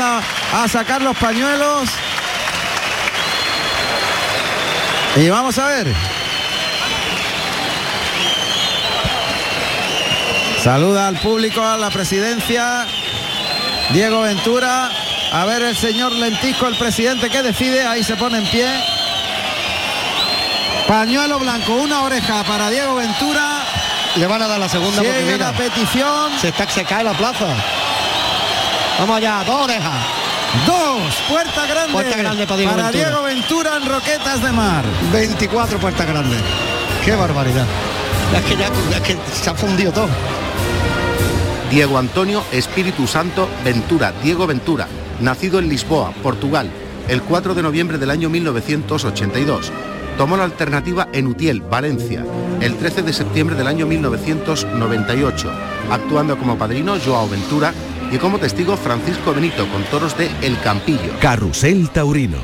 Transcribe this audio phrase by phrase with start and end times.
[0.00, 1.88] a sacar los pañuelos.
[5.16, 5.94] Y vamos a ver.
[10.62, 12.86] Saluda al público, a la presidencia.
[13.92, 14.90] Diego Ventura.
[15.32, 17.86] A ver el señor Lentisco, el presidente que decide.
[17.86, 18.68] Ahí se pone en pie.
[20.86, 23.62] Pañuelo blanco, una oreja para Diego Ventura.
[24.16, 26.32] Le van a dar la segunda porque mira, la petición.
[26.40, 27.46] se, está, se cae la plaza.
[29.00, 30.06] Vamos allá, dos orejas.
[30.66, 31.90] Dos, puerta grande.
[31.90, 32.90] Puerta grande para Diego Ventura.
[32.90, 34.84] Diego Ventura en Roquetas de Mar.
[35.10, 36.38] 24 puertas grandes.
[37.02, 37.64] Qué barbaridad.
[38.36, 40.10] Es que ya es que se ha fundido todo.
[41.70, 44.86] Diego Antonio Espíritu Santo Ventura, Diego Ventura,
[45.20, 46.68] nacido en Lisboa, Portugal,
[47.08, 49.72] el 4 de noviembre del año 1982.
[50.18, 52.22] Tomó la alternativa en Utiel, Valencia,
[52.60, 55.50] el 13 de septiembre del año 1998,
[55.90, 57.72] actuando como padrino Joao Ventura
[58.10, 61.18] y como testigo Francisco Benito con toros de El Campillo.
[61.20, 62.38] Carrusel Taurino.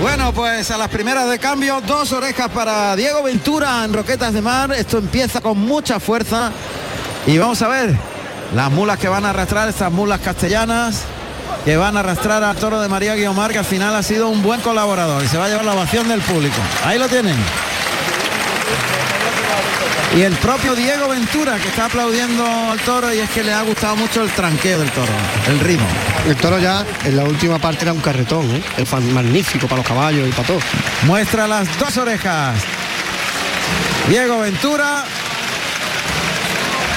[0.00, 4.42] Bueno, pues a las primeras de cambio, dos orejas para Diego Ventura en Roquetas de
[4.42, 4.72] Mar.
[4.72, 6.52] Esto empieza con mucha fuerza.
[7.26, 7.96] Y vamos a ver
[8.54, 11.04] las mulas que van a arrastrar, estas mulas castellanas,
[11.64, 14.42] que van a arrastrar al toro de María Guiomar, que al final ha sido un
[14.42, 16.56] buen colaborador y se va a llevar la ovación del público.
[16.84, 17.36] Ahí lo tienen.
[20.16, 23.62] Y el propio Diego Ventura, que está aplaudiendo al toro y es que le ha
[23.62, 25.10] gustado mucho el tranqueo del toro,
[25.48, 25.86] el ritmo.
[26.28, 28.62] El toro ya en la última parte era un carretón, ¿eh?
[28.76, 30.60] Es fan- magnífico para los caballos y para todo.
[31.02, 32.54] Muestra las dos orejas.
[34.08, 35.04] Diego Ventura.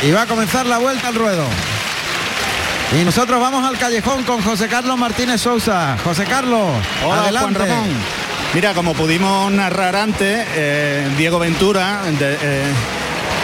[0.04, 1.44] Y va a comenzar la vuelta al ruedo.
[3.00, 5.98] Y nosotros vamos al callejón con José Carlos Martínez Sousa.
[6.04, 6.70] José Carlos,
[7.04, 7.56] Hola, adelante.
[7.58, 7.90] Juan Ramón.
[8.54, 12.64] Mira, como pudimos narrar antes, eh, Diego Ventura de- eh,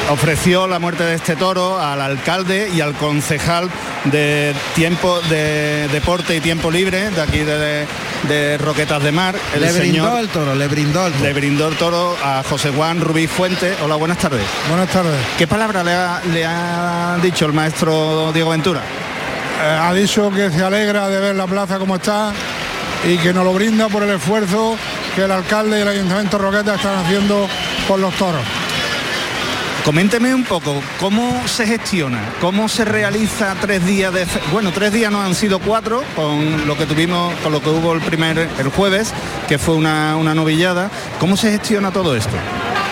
[0.10, 3.70] ofreció la muerte de este toro al alcalde y al concejal
[4.06, 7.86] de tiempo de deporte y tiempo libre de aquí de,
[8.28, 9.36] de Roquetas de Mar.
[9.54, 11.24] El Le brindó señor el toro, le brindó el toro.
[11.24, 13.76] le brindó el toro a José Juan Rubí Fuente.
[13.84, 14.44] Hola, buenas tardes.
[14.70, 15.16] Buenas tardes.
[15.38, 18.82] ¿Qué palabra le ha, le ha dicho el maestro Diego Ventura?
[18.82, 22.34] Eh, ha dicho que se alegra de ver la plaza como está
[23.08, 24.78] y que nos lo brinda por el esfuerzo
[25.16, 27.48] que el alcalde y el ayuntamiento Roqueta están haciendo
[27.88, 28.42] por los toros.
[29.86, 34.94] Coménteme un poco cómo se gestiona, cómo se realiza tres días de fe- bueno tres
[34.94, 38.38] días no han sido cuatro con lo que tuvimos, con lo que hubo el primer
[38.58, 39.14] el jueves,
[39.50, 40.90] que fue una, una novillada.
[41.20, 42.32] ¿Cómo se gestiona todo esto?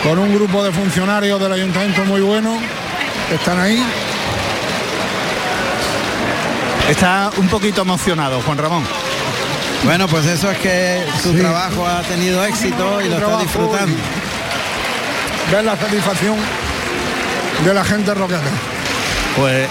[0.04, 2.58] Con un grupo de funcionarios del ayuntamiento muy bueno,
[3.30, 3.82] que están ahí.
[6.90, 8.84] Está un poquito emocionado, Juan Ramón.
[9.86, 11.40] Bueno, pues eso es que su Sí.
[11.40, 13.96] trabajo ha tenido éxito y lo está disfrutando.
[15.52, 16.36] Ver la satisfacción
[17.64, 18.42] de la gente roqueta.
[19.36, 19.68] Pues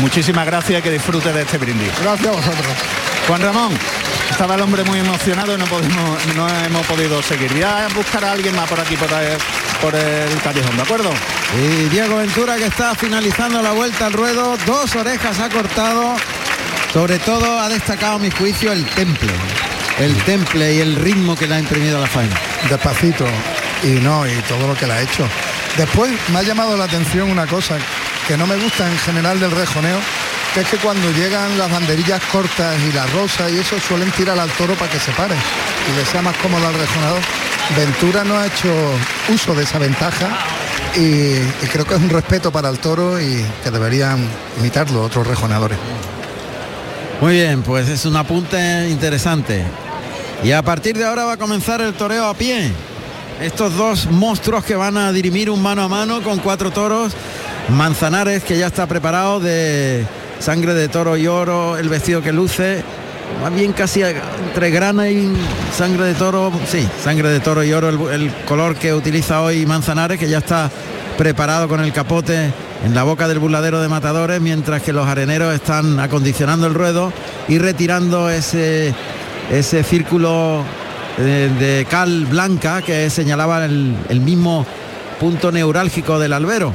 [0.00, 1.92] muchísimas gracias y que disfrute de este brindis.
[2.02, 2.66] Gracias a vosotros.
[3.26, 3.72] Juan Ramón,
[4.30, 7.52] estaba el hombre muy emocionado y no, podemos, no hemos podido seguir.
[7.52, 9.38] Voy a buscar a alguien más por aquí, por el,
[9.80, 11.10] por el callejón, ¿de acuerdo?
[11.58, 16.16] Y Diego Ventura que está finalizando la vuelta al ruedo, dos orejas ha cortado.
[16.92, 19.32] Sobre todo ha destacado a mi juicio el temple.
[19.98, 22.36] El temple y el ritmo que le ha imprimido a la faena.
[22.68, 23.26] despacito
[23.82, 25.28] y no, y todo lo que le ha hecho.
[25.76, 27.76] Después me ha llamado la atención una cosa
[28.28, 29.98] que no me gusta en general del rejoneo,
[30.54, 34.38] que es que cuando llegan las banderillas cortas y la rosa y eso suelen tirar
[34.38, 37.20] al toro para que se pare y le sea más cómodo al rejonador.
[37.76, 38.72] Ventura no ha hecho
[39.32, 40.28] uso de esa ventaja
[40.94, 44.28] y, y creo que es un respeto para el toro y que deberían
[44.60, 45.78] imitarlo otros rejonadores.
[47.20, 49.64] Muy bien, pues es un apunte interesante.
[50.44, 52.70] Y a partir de ahora va a comenzar el toreo a pie.
[53.40, 57.12] Estos dos monstruos que van a dirimir un mano a mano con cuatro toros.
[57.68, 60.04] Manzanares que ya está preparado de
[60.38, 62.84] sangre de toro y oro, el vestido que luce.
[63.42, 65.32] Más bien casi entre grana y
[65.76, 66.52] sangre de toro.
[66.68, 70.70] Sí, sangre de toro y oro, el, color que utiliza hoy Manzanares, que ya está
[71.18, 72.52] preparado con el capote
[72.84, 77.12] en la boca del burladero de matadores, mientras que los areneros están acondicionando el ruedo
[77.48, 78.94] y retirando ese,
[79.50, 80.64] ese círculo
[81.16, 84.66] de, de cal blanca que señalaba el, el mismo
[85.20, 86.72] punto neurálgico del albero.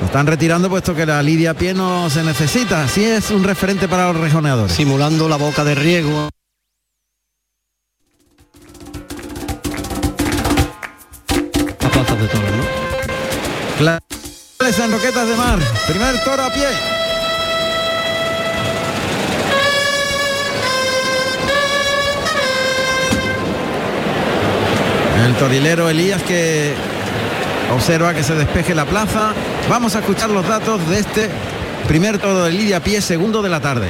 [0.00, 2.84] Lo están retirando puesto que la lidia a pie no se necesita.
[2.84, 4.72] Así es un referente para los rejoneadores.
[4.72, 6.28] Simulando la boca de riego.
[11.80, 12.64] Las plazas de toros, ¿no?
[13.78, 15.58] Claves en Roquetas de Mar.
[15.86, 16.95] Primer toro a pie.
[25.24, 26.72] El torilero Elías que
[27.72, 29.32] observa que se despeje la plaza
[29.68, 31.28] Vamos a escuchar los datos de este
[31.88, 33.88] primer toro de Lidia pie, segundo de la tarde.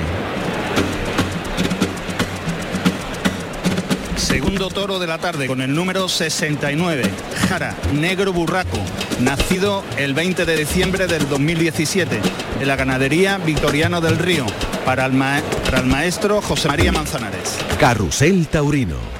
[4.16, 7.02] Segundo toro de la tarde con el número 69,
[7.48, 8.78] Jara, negro burraco,
[9.20, 12.20] nacido el 20 de diciembre del 2017
[12.60, 14.46] en la ganadería Victoriano del Río,
[14.84, 17.56] para el, ma- para el maestro José María Manzanares.
[17.78, 19.15] Carrusel Taurino.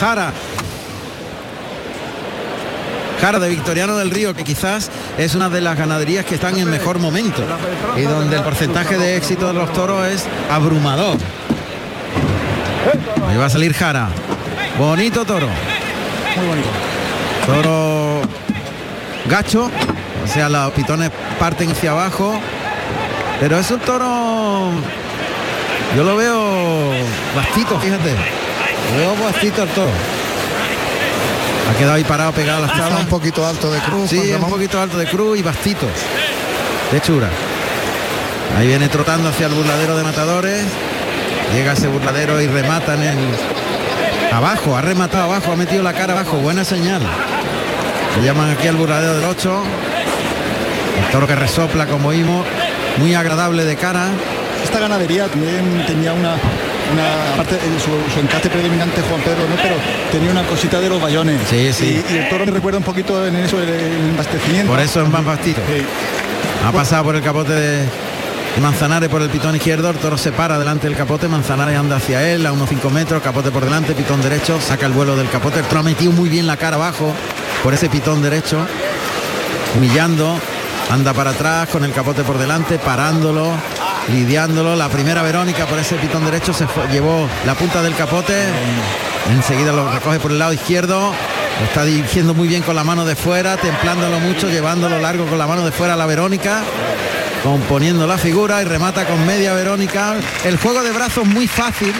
[0.00, 0.32] Jara.
[3.20, 6.70] Jara de Victoriano del Río, que quizás es una de las ganaderías que están en
[6.70, 7.42] mejor momento
[7.96, 11.16] y donde el porcentaje de éxito de los toros es abrumador.
[13.28, 14.08] Ahí va a salir Jara.
[14.78, 15.48] Bonito toro.
[16.36, 16.68] Muy bonito.
[17.44, 18.22] Toro
[19.28, 19.70] gacho,
[20.24, 21.10] o sea, los pitones
[21.40, 22.38] parten hacia abajo,
[23.40, 24.70] pero es un toro,
[25.96, 26.92] yo lo veo
[27.34, 28.14] bastito, fíjate,
[29.22, 29.90] bastito el toro.
[31.70, 33.00] Ha quedado ahí parado, pegado a las tablas.
[33.00, 34.10] un poquito alto de cruz.
[34.10, 35.90] Sí, un poquito alto de cruz y bastitos.
[36.90, 37.28] De hechura.
[38.56, 40.64] Ahí viene trotando hacia el burladero de matadores.
[41.54, 43.18] Llega ese burladero y remata en el.
[44.32, 46.38] Abajo, ha rematado abajo, ha metido la cara abajo.
[46.38, 47.02] Buena señal.
[48.16, 49.62] Le llaman aquí al burladero del 8.
[51.04, 52.46] El toro que resopla como oímos.
[52.98, 54.08] Muy agradable de cara.
[54.64, 56.36] Esta ganadería también tenía una,
[56.92, 59.56] una en su, su encate predominante Juan Pedro, ¿no?
[59.56, 59.76] pero
[60.10, 61.40] tenía una cosita de los bayones.
[61.48, 62.02] Sí, sí.
[62.08, 64.70] Y, y el toro me recuerda un poquito en eso el, el embastecimiento.
[64.70, 65.60] Por eso es más bastito.
[65.66, 65.84] Sí.
[66.66, 67.88] Ha pasado por el capote de
[68.60, 72.28] Manzanares por el pitón izquierdo, el toro se para delante del capote, Manzanares anda hacia
[72.28, 75.60] él a unos 5 metros, capote por delante, pitón derecho, saca el vuelo del capote,
[75.60, 77.14] el toro ha metido muy bien la cara abajo
[77.62, 78.66] por ese pitón derecho,
[79.76, 80.36] humillando,
[80.90, 83.52] anda para atrás con el capote por delante, parándolo,
[84.10, 88.34] lidiándolo, la primera Verónica por ese pitón derecho se fue- llevó la punta del capote,
[89.30, 91.12] enseguida lo recoge por el lado izquierdo,
[91.60, 95.38] lo está dirigiendo muy bien con la mano de fuera, templándolo mucho, llevándolo largo con
[95.38, 96.62] la mano de fuera a la Verónica,
[97.42, 100.14] componiendo la figura y remata con media Verónica.
[100.44, 101.92] El juego de brazos muy fácil.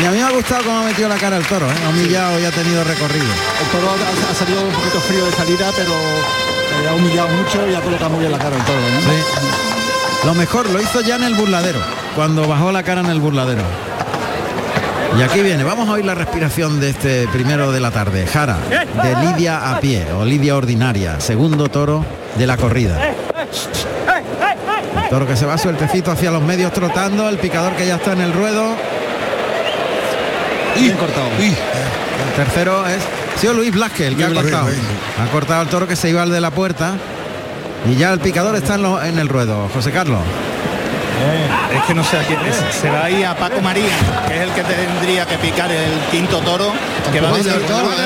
[0.00, 1.74] Y a mí me ha gustado cómo ha metido la cara el toro, ¿eh?
[1.84, 3.24] ha humillado y ha tenido recorrido.
[3.24, 7.66] El toro ha, ha salido un poquito frío de salida, pero eh, ha humillado mucho
[7.68, 8.78] y ha colocado muy bien la cara el toro.
[9.00, 9.77] Sí.
[10.24, 11.78] Lo mejor lo hizo ya en el burladero,
[12.14, 13.62] cuando bajó la cara en el burladero.
[15.18, 18.26] Y aquí viene, vamos a oír la respiración de este primero de la tarde.
[18.26, 18.58] Jara,
[19.02, 22.04] de Lidia a pie, o Lidia ordinaria, segundo toro
[22.36, 23.14] de la corrida.
[25.02, 28.12] El toro que se va sueltecito hacia los medios trotando, el picador que ya está
[28.12, 28.74] en el ruedo.
[30.78, 31.28] Bien cortado.
[31.38, 33.02] El tercero es
[33.40, 34.66] sido Luis Blasque el que ha cortado.
[34.66, 34.82] Blasque.
[35.22, 36.94] Ha cortado el toro que se iba al de la puerta.
[37.86, 40.20] Y ya el picador está en, lo- en el ruedo, José Carlos.
[41.74, 42.54] Es que no sé a quién es.
[42.80, 43.90] Se va ahí a Paco María,
[44.28, 46.72] que es el que tendría que picar el quinto toro,
[47.12, 47.38] que va el a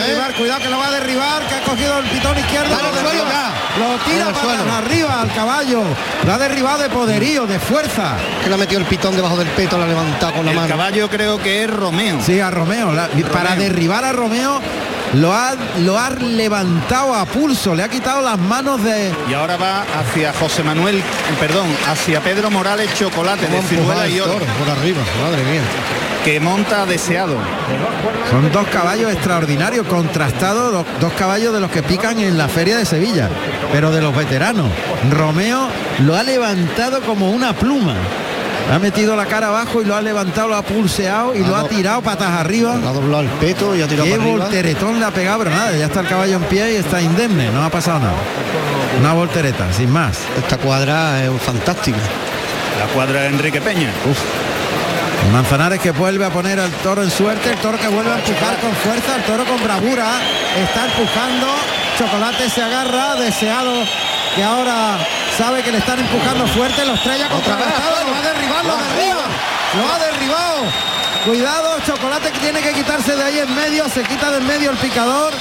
[0.01, 2.71] derribar, cuidado que lo va a derribar, que ha cogido el pitón izquierdo.
[2.71, 3.25] Lo el suelo
[4.07, 4.73] tira el para suelo.
[4.73, 5.83] arriba al caballo.
[6.27, 8.17] Lo ha derribado de poderío, de fuerza.
[8.43, 10.57] Que le ha metido el pitón debajo del peto, lo ha levantado con la El
[10.57, 10.69] mano.
[10.69, 12.19] caballo creo que es Romeo.
[12.25, 12.93] Sí, a Romeo.
[12.93, 14.61] la- para derribar a Romeo
[15.15, 19.13] lo ha, lo ha levantado a pulso, le ha quitado las manos de.
[19.29, 21.03] Y ahora va hacia José Manuel,
[21.39, 25.63] perdón, hacia Pedro Morales Chocolate de Ciruela y Oro, por arriba, madre mía.
[26.25, 27.37] que monta deseado.
[28.31, 32.77] Son dos caballos extraordinarios, contrastados, dos, dos caballos de los que pican en la feria
[32.77, 33.29] de Sevilla,
[33.73, 34.71] pero de los veteranos.
[35.11, 35.69] Romeo
[36.07, 37.95] lo ha levantado como una pluma.
[38.71, 41.63] Ha metido la cara abajo y lo ha levantado, lo ha pulseado y lo ha
[41.63, 42.75] do- tirado patas arriba.
[42.75, 45.87] Ha doblado el peto y ha tirado Qué volteretón le ha pegado, pero nada, ya
[45.87, 48.15] está el caballo en pie y está indemne, no ha pasado nada.
[49.01, 50.19] Una voltereta, sin más.
[50.39, 51.99] Esta cuadra es fantástica.
[52.79, 53.91] La cuadra de Enrique Peña.
[55.29, 58.17] Y Manzanares que vuelve a poner al toro en suerte, el toro que vuelve a
[58.17, 60.07] empujar con fuerza, el toro con bravura,
[60.63, 61.47] está empujando,
[61.99, 63.73] Chocolate se agarra, deseado
[64.35, 64.97] que ahora
[65.37, 68.77] sabe que le están empujando fuerte, lo estrella contra el lo va a derribar, lo
[68.77, 69.25] derriba,
[69.77, 70.93] lo ha derribado.
[71.25, 74.71] Cuidado, Chocolate que tiene que quitarse de ahí en medio, se quita de en medio
[74.71, 75.33] el picador.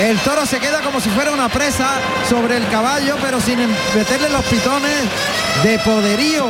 [0.00, 3.58] El toro se queda como si fuera una presa sobre el caballo, pero sin
[3.94, 4.96] meterle los pitones
[5.62, 6.46] de poderío.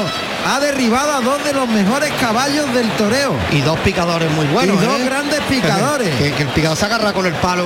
[0.48, 3.34] Ha derribado a dos de los mejores caballos del toreo.
[3.50, 4.80] Y dos picadores muy buenos.
[4.80, 5.04] Y dos ¿eh?
[5.04, 6.14] grandes picadores.
[6.18, 7.64] Que, que el picador se agarra con el palo.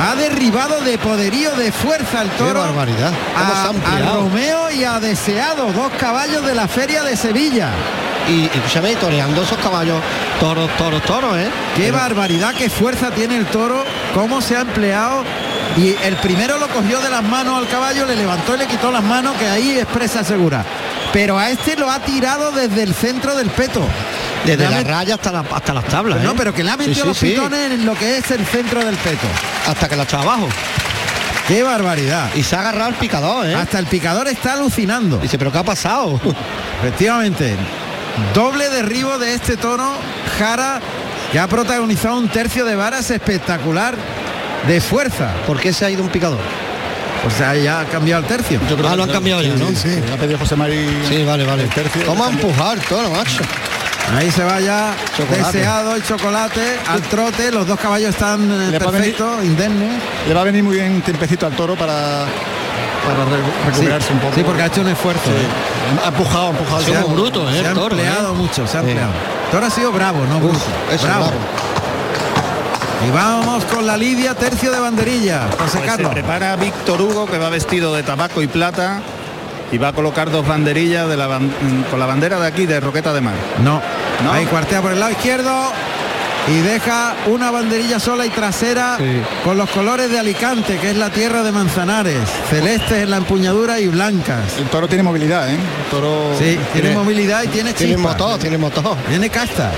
[0.00, 2.60] Ha derribado de poderío, de fuerza el Qué toro.
[2.60, 3.12] barbaridad.
[3.36, 4.14] ¿Cómo se ha A, a?
[4.14, 7.68] Romeo y a Deseado, dos caballos de la feria de Sevilla.
[8.28, 10.00] Y, y escúchame, toreando esos caballos,
[10.40, 11.50] toros, toros, toros, ¿eh?
[11.76, 13.84] Qué Pero- barbaridad, qué fuerza tiene el toro,
[14.14, 15.22] cómo se ha empleado.
[15.76, 18.90] Y el primero lo cogió de las manos al caballo, le levantó y le quitó
[18.90, 20.64] las manos, que ahí es presa segura.
[21.12, 23.82] Pero a este lo ha tirado desde el centro del peto.
[24.46, 26.20] Desde la met- raya hasta, la, hasta las tablas.
[26.22, 26.34] No, ¿eh?
[26.36, 27.26] pero que le ha metido sí, los sí.
[27.30, 29.26] pitones en lo que es el centro del peto.
[29.68, 30.48] Hasta que la echa abajo.
[31.46, 32.30] Qué barbaridad.
[32.34, 33.54] Y se ha agarrado el picador, ¿eh?
[33.54, 35.18] Hasta el picador está alucinando.
[35.18, 36.18] Dice, pero ¿qué ha pasado?
[36.82, 37.56] Efectivamente.
[38.34, 39.92] Doble derribo de este toro.
[40.38, 40.80] Jara
[41.30, 43.94] que ha protagonizado un tercio de varas espectacular
[44.66, 45.32] de fuerza.
[45.46, 46.38] ¿Por qué se ha ido un picador?
[47.26, 48.60] O sea, ya ha cambiado el tercio.
[48.68, 49.68] Yo creo ah, lo han cambiado ya, ¿no?
[49.68, 50.02] Sí, sí.
[50.12, 50.88] Ha pedido José María.
[51.08, 51.62] Sí, vale, vale.
[51.64, 52.04] El tercio.
[52.04, 53.42] ¿Cómo a empujar toro, macho?
[54.18, 55.56] Ahí se va ya Chocolate.
[55.58, 57.52] deseado el chocolate al trote.
[57.52, 60.02] Los dos caballos están eh, perfectos, indemnes.
[60.26, 62.24] Le va a venir muy bien tiempecito al toro para,
[63.06, 64.34] para re- recuperarse Sí, un poco.
[64.34, 65.22] sí, porque ha hecho un esfuerzo.
[65.24, 66.02] Sí.
[66.04, 67.08] Ha empujado, ha empujado.
[67.08, 67.60] Bruto, ¿eh?
[67.60, 68.36] Se ha el toro, empleado ¿eh?
[68.36, 68.88] mucho, se ha Sí.
[68.88, 69.12] empleado.
[69.52, 70.38] Toro ha sido bravo, no.
[70.92, 71.26] Eso, bravo.
[71.26, 71.40] bravo.
[73.06, 75.42] Y vamos con la Lidia, tercio de banderilla.
[75.50, 76.12] José Pues se Carlos.
[76.12, 79.00] prepara Víctor Hugo que va vestido de tabaco y plata
[79.72, 81.50] y va a colocar dos banderillas de la ban-
[81.90, 83.34] con la bandera de aquí de Roqueta de Mar.
[83.64, 83.80] No.
[84.24, 84.32] No.
[84.32, 85.50] Ahí cuartea por el lado izquierdo
[86.48, 89.20] y deja una banderilla sola y trasera Sí.
[89.44, 92.28] con los colores de Alicante, que es la tierra de Manzanares.
[92.50, 94.58] Celestes en la empuñadura y blancas.
[94.58, 95.54] El toro tiene movilidad, ¿eh?
[95.56, 98.10] El toro Sí, tiene movilidad y tiene Tiene chispa.
[98.10, 98.96] motor, tiene motor.
[99.08, 99.70] Tiene casta.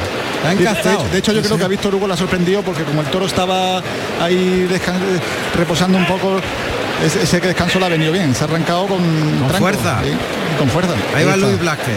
[0.45, 3.07] De, hecho- de hecho, yo creo que a Víctor Hugo la sorprendió porque como el
[3.09, 3.83] toro estaba
[4.21, 5.01] ahí descan-
[5.57, 6.39] reposando un poco,
[7.05, 8.35] ese, ese descanso le ha venido bien.
[8.35, 9.01] Se ha arrancado con,
[9.49, 10.01] tranco, fuerza.
[10.05, 10.11] sí,
[10.59, 10.93] con fuerza.
[11.17, 11.47] Ahí va está.
[11.47, 11.95] Luis Blasquez.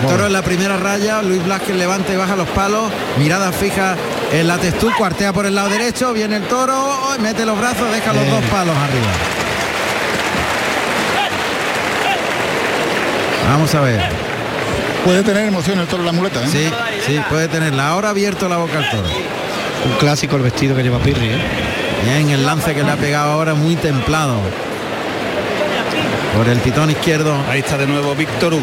[0.00, 3.96] El toro en la primera raya, Luis Blasquez levanta y baja los palos, mirada fija
[4.32, 6.76] en la textura, cuartea por el lado derecho, viene el toro,
[7.20, 9.08] mete los brazos, deja los dos palos arriba.
[13.48, 14.19] Vamos a ver.
[15.04, 16.48] Puede tener emoción el toro la muleta, ¿eh?
[16.50, 16.70] Sí,
[17.06, 17.88] sí, puede tenerla.
[17.88, 19.08] Ahora abierto la boca al toro.
[19.86, 21.38] Un clásico el vestido que lleva Pirri, ¿eh?
[22.04, 24.36] Bien, el lance que le ha pegado ahora muy templado.
[26.36, 28.62] Por el pitón izquierdo, Ahí está de nuevo Víctor Hugo.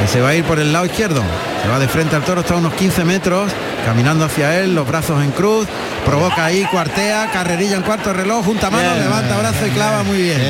[0.00, 1.22] que se va a ir por el lado izquierdo.
[1.62, 3.50] Se va de frente al toro, está a unos 15 metros,
[3.84, 5.66] caminando hacia él, los brazos en cruz,
[6.06, 8.98] provoca ahí, cuartea, carrerilla en cuarto reloj, junta Bien.
[8.98, 10.40] levanta brazo y clava muy bien.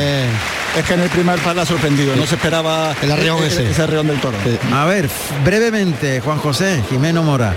[0.79, 2.15] Es que en el primer par la ha sorprendido.
[2.17, 3.71] No se esperaba El arreón e- e- ese.
[3.71, 4.37] ese arreón del toro.
[4.73, 5.09] A ver,
[5.45, 7.55] brevemente, Juan José, Jimeno Mora.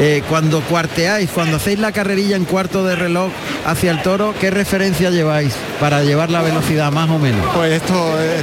[0.00, 3.30] eh, cuando cuarteáis, cuando hacéis la carrerilla en cuarto de reloj
[3.64, 7.46] hacia el toro, ¿qué referencia lleváis para llevar la velocidad más o menos?
[7.54, 8.42] Pues esto, eh,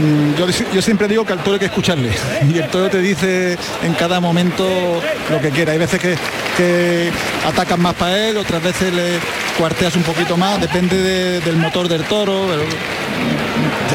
[0.00, 2.10] mm, yo, yo siempre digo que al toro hay que escucharle.
[2.52, 4.66] Y el toro te dice en cada momento
[5.30, 5.72] lo que quiera.
[5.72, 6.16] Hay veces que,
[6.56, 7.10] que
[7.46, 9.18] atacas más para él, otras veces le
[9.58, 12.46] cuarteas un poquito más, depende de- del motor del toro.
[12.48, 12.62] pero,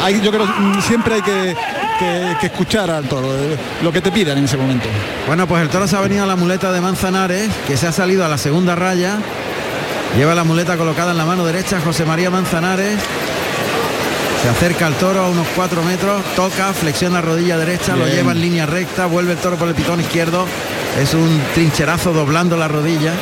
[0.04, 1.56] hay- yo creo que siempre hay que,
[2.00, 4.88] que- que escuchar al toro, eh, lo que te pidan en ese momento.
[5.28, 7.92] Bueno, pues el toro se ha venido a la muleta de Manzanares, que se ha
[7.92, 9.18] salido a la segunda raya.
[10.18, 12.98] Lleva la muleta colocada en la mano derecha José María Manzanares.
[14.44, 18.40] Se acerca al toro a unos 4 metros, toca, flexiona rodilla derecha, lo lleva en
[18.42, 20.46] línea recta, vuelve el toro por el pitón izquierdo.
[21.02, 23.14] Es un trincherazo doblando la rodilla.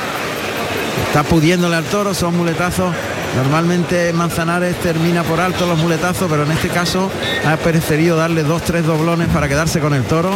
[1.07, 2.93] Está pudiéndole al toro, son muletazos.
[3.35, 7.11] Normalmente Manzanares termina por alto los muletazos, pero en este caso
[7.45, 10.31] ha preferido darle dos, tres doblones para quedarse con el toro.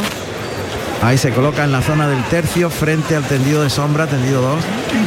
[1.01, 4.59] Ahí se coloca en la zona del tercio, frente al tendido de sombra, tendido 2.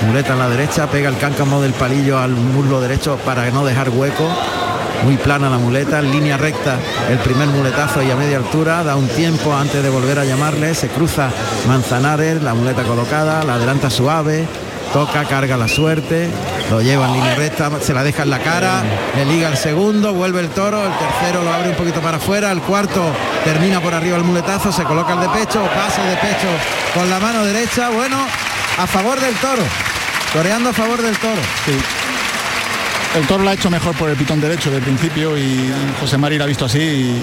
[0.07, 3.91] Muleta en la derecha, pega el cáncamo del palillo al muslo derecho para no dejar
[3.91, 4.27] hueco.
[5.05, 6.79] Muy plana la muleta, en línea recta
[7.11, 10.75] el primer muletazo y a media altura, da un tiempo antes de volver a llamarle,
[10.75, 11.29] se cruza
[11.67, 14.47] Manzanares, la muleta colocada, la adelanta suave,
[14.93, 16.29] toca, carga la suerte,
[16.71, 18.83] lo lleva en línea recta, se la deja en la cara,
[19.17, 22.53] le liga el segundo, vuelve el toro, el tercero lo abre un poquito para afuera,
[22.53, 23.03] el cuarto
[23.45, 26.49] termina por arriba el muletazo, se coloca el de pecho, pase de pecho
[26.95, 28.19] con la mano derecha, bueno,
[28.79, 29.63] a favor del toro,
[30.33, 31.41] toreando a favor del toro.
[33.17, 35.71] El toro lo ha hecho mejor por el pitón derecho de principio y
[36.01, 36.79] José Mari lo ha visto así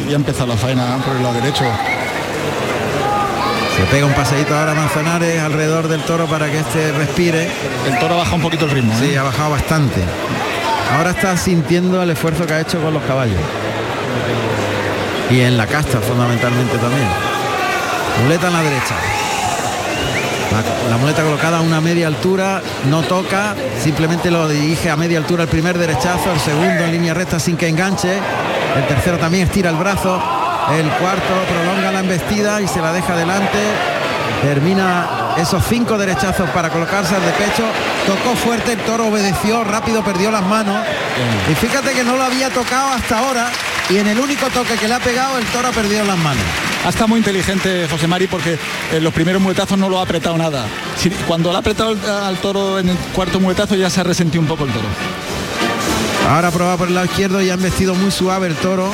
[0.08, 1.64] y ha empezado la faena por el lado derecho.
[3.80, 7.48] Se pega un paseíto ahora Manzanares alrededor del toro para que este respire.
[7.88, 8.92] El toro baja un poquito el ritmo.
[8.92, 9.10] ¿eh?
[9.12, 10.02] Sí, ha bajado bastante.
[10.98, 13.40] Ahora está sintiendo el esfuerzo que ha hecho con los caballos.
[15.30, 17.08] Y en la casta fundamentalmente también.
[18.22, 18.96] Muleta en la derecha.
[20.52, 25.20] La, la muleta colocada a una media altura, no toca, simplemente lo dirige a media
[25.20, 28.12] altura el primer derechazo, el segundo en línea recta sin que enganche,
[28.76, 30.39] el tercero también estira el brazo,
[30.78, 33.58] el cuarto prolonga la embestida y se la deja adelante,
[34.44, 37.64] termina esos cinco derechazos para colocarse al de pecho,
[38.06, 40.78] tocó fuerte, el toro obedeció, rápido perdió las manos
[41.50, 43.48] y fíjate que no lo había tocado hasta ahora
[43.90, 46.44] y en el único toque que le ha pegado el toro ha perdido las manos.
[46.86, 48.58] Ha estado muy inteligente José Mari porque
[48.92, 50.66] en los primeros muletazos no lo ha apretado nada.
[51.28, 54.42] Cuando le ha apretado al, al toro en el cuarto muletazo ya se ha resentido
[54.42, 54.88] un poco el toro.
[56.30, 58.92] Ahora prueba por el lado izquierdo y han vestido muy suave el toro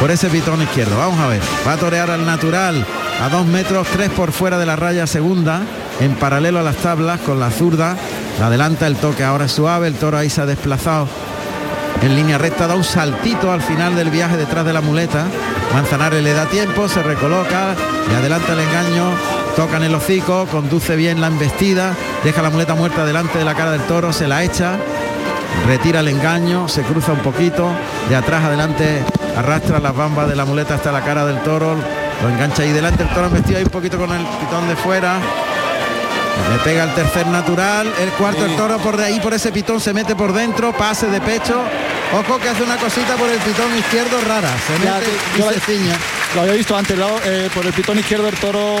[0.00, 0.96] por ese pitón izquierdo.
[0.96, 1.40] Vamos a ver.
[1.66, 2.84] Va a torear al natural.
[3.20, 5.60] A dos metros, tres por fuera de la raya segunda,
[6.00, 7.96] en paralelo a las tablas con la zurda.
[8.38, 9.22] La adelanta el toque.
[9.22, 11.06] Ahora es suave, el toro ahí se ha desplazado
[12.02, 15.26] en línea recta, da un saltito al final del viaje detrás de la muleta.
[15.74, 17.74] Manzanares le da tiempo, se recoloca,
[18.08, 19.12] le adelanta el engaño,
[19.54, 23.54] toca en el hocico, conduce bien la embestida, deja la muleta muerta delante de la
[23.54, 24.78] cara del toro, se la echa,
[25.66, 27.70] retira el engaño, se cruza un poquito,
[28.08, 29.04] de atrás adelante
[29.40, 31.76] arrastra las bambas de la muleta hasta la cara del toro,
[32.22, 35.18] lo engancha ahí delante, el toro vestido ahí un poquito con el pitón de fuera,
[36.52, 39.80] le pega el tercer natural, el cuarto el toro por de ahí por ese pitón
[39.80, 41.62] se mete por dentro, pase de pecho.
[42.12, 45.42] Ojo que hace una cosita por el pitón izquierdo rara, se Ya, mete que- y
[45.42, 45.94] yo- se ciña.
[46.34, 48.76] Lo había visto antes, lo- eh, por el pitón izquierdo el toro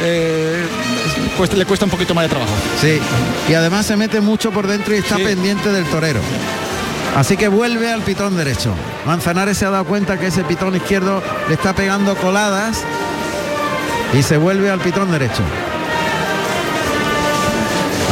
[0.00, 0.66] eh,
[1.36, 2.52] cuesta- le cuesta un poquito más de trabajo.
[2.80, 3.00] Sí,
[3.48, 5.24] y además se mete mucho por dentro y está Sí.
[5.24, 6.20] pendiente del torero.
[7.16, 8.72] Así que vuelve al pitón derecho.
[9.04, 12.82] Manzanares se ha dado cuenta que ese pitón izquierdo le está pegando coladas
[14.12, 15.42] y se vuelve al pitón derecho.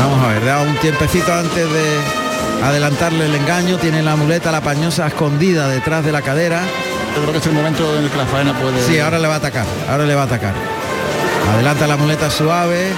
[0.01, 2.01] Vamos a ver, da un tiempecito antes de
[2.65, 6.63] adelantarle el engaño, tiene la muleta, la pañosa escondida detrás de la cadera.
[7.15, 8.85] Yo creo que es el momento en el que la faena puede.
[8.85, 10.55] Sí, ahora le va a atacar, ahora le va a atacar.
[11.55, 12.91] Adelanta la muleta suave,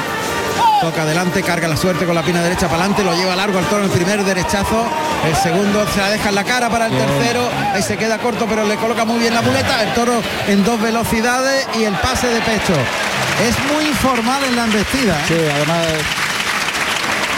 [0.80, 3.66] toca adelante, carga la suerte con la pina derecha para adelante, lo lleva largo al
[3.66, 4.86] toro en el primer derechazo,
[5.28, 8.46] el segundo se la deja en la cara para el tercero, ahí se queda corto
[8.48, 12.28] pero le coloca muy bien la muleta, el toro en dos velocidades y el pase
[12.28, 12.74] de pecho.
[13.46, 15.14] Es muy informal en la embestida.
[15.14, 15.24] ¿eh?
[15.28, 15.86] Sí, además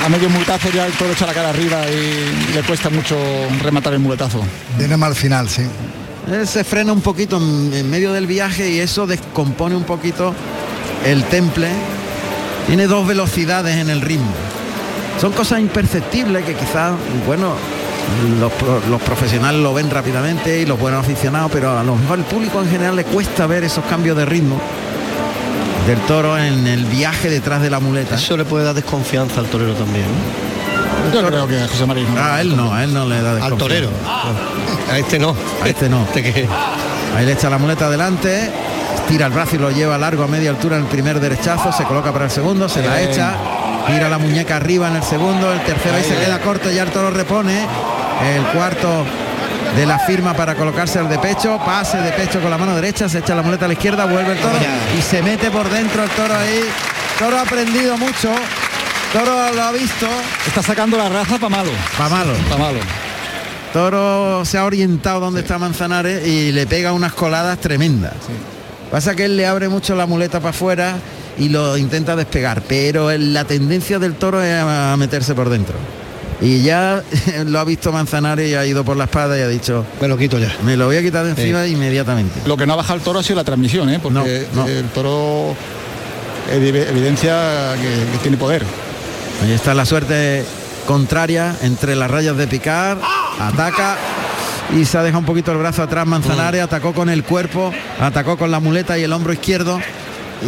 [0.04, 3.16] a medio muletazo ya el toro echa la cara arriba y le cuesta mucho
[3.62, 4.42] rematar el muletazo.
[4.76, 5.62] Viene mal final, sí.
[6.30, 10.34] Él se frena un poquito en, en medio del viaje y eso descompone un poquito
[11.04, 11.68] el temple.
[12.66, 14.30] Tiene dos velocidades en el ritmo.
[15.20, 16.92] Son cosas imperceptibles que quizás,
[17.26, 17.54] bueno,
[18.40, 18.52] los,
[18.88, 22.60] los profesionales lo ven rápidamente y los buenos aficionados, pero a lo mejor el público
[22.62, 24.60] en general le cuesta ver esos cambios de ritmo
[25.86, 28.14] del toro en el viaje detrás de la muleta.
[28.14, 30.06] Eso le puede dar desconfianza al torero también.
[30.06, 31.20] ¿no?
[31.20, 32.06] Yo creo que a José María.
[32.34, 33.64] A él no, a él no le da Al desconfianza.
[33.64, 33.90] torero.
[34.90, 35.34] A este no.
[35.62, 36.02] A este no.
[36.14, 36.48] Este que-
[37.16, 38.50] Ahí le echa la muleta adelante,
[39.08, 41.84] tira el brazo y lo lleva largo a media altura en el primer derechazo, se
[41.84, 43.34] coloca para el segundo, se la echa,
[43.86, 46.90] tira la muñeca arriba en el segundo, el tercero ahí se queda corto, ya el
[46.90, 47.66] toro repone,
[48.34, 49.04] el cuarto
[49.76, 53.08] de la firma para colocarse al de pecho, pase de pecho con la mano derecha,
[53.08, 54.58] se echa la muleta a la izquierda, vuelve el toro
[54.98, 56.60] y se mete por dentro el toro ahí.
[57.18, 58.30] Toro ha aprendido mucho,
[59.12, 60.06] Toro lo ha visto,
[60.46, 61.70] Está sacando la raza para malo.
[62.00, 62.32] va malo.
[62.48, 62.78] Para malo.
[63.72, 68.14] Toro se ha orientado donde está Manzanares y le pega unas coladas tremendas.
[68.92, 70.96] Pasa que él le abre mucho la muleta para afuera
[71.38, 75.74] y lo intenta despegar, pero la tendencia del toro es a meterse por dentro.
[76.42, 77.02] Y ya
[77.46, 80.16] lo ha visto Manzanares y ha ido por la espada y ha dicho, Me lo
[80.18, 80.54] quito ya.
[80.62, 82.40] me lo voy a quitar de encima inmediatamente.
[82.46, 83.98] Lo que no ha bajado el toro ha sido la transmisión, ¿eh?
[84.02, 84.68] porque No, no.
[84.68, 85.54] el toro
[86.52, 88.62] evi- evidencia que, que tiene poder.
[89.42, 90.44] Ahí está la suerte
[90.86, 92.98] contraria entre las rayas de picar,
[93.40, 93.96] ataca
[94.76, 98.36] y se ha dejado un poquito el brazo atrás Manzanares, atacó con el cuerpo, atacó
[98.36, 99.80] con la muleta y el hombro izquierdo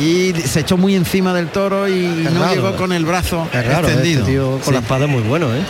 [0.00, 2.76] y se echó muy encima del toro y Es no raro, llegó ¿eh?
[2.76, 3.92] con el brazo raro, ¿eh?
[3.92, 4.20] extendido.
[4.22, 4.72] Este tío con Sí.
[4.72, 5.60] la espada es muy bueno, ¿eh?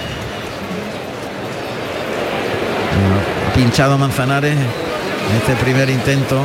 [3.54, 6.40] pinchado Manzanares en este primer intento.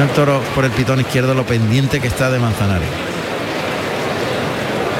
[0.00, 2.88] El toro por el pitón izquierdo lo pendiente que está de Manzanares.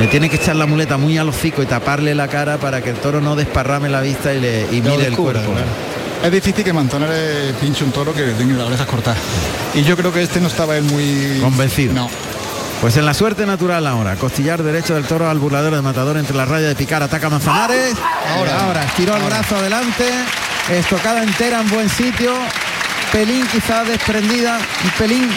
[0.01, 2.91] Le tiene que echar la muleta muy al hocico y taparle la cara para que
[2.91, 5.53] el toro no desparrame la vista y le y mire el cuerpo.
[6.23, 9.19] Es difícil que Manzanares pinche un toro que tenga las orejas cortadas.
[9.75, 11.95] Y yo creo que este no estaba él muy Convencido.
[11.95, 12.11] No.
[12.81, 16.37] Pues en la suerte natural ahora, costillar derecho del toro al burladero de matador entre
[16.37, 17.95] la raya de picar, ataca Manzanares.
[18.37, 20.05] Ahora, ahora, estiró el brazo adelante,
[20.71, 22.35] estocada entera en buen sitio,
[23.11, 25.29] pelín quizá desprendida, un pelín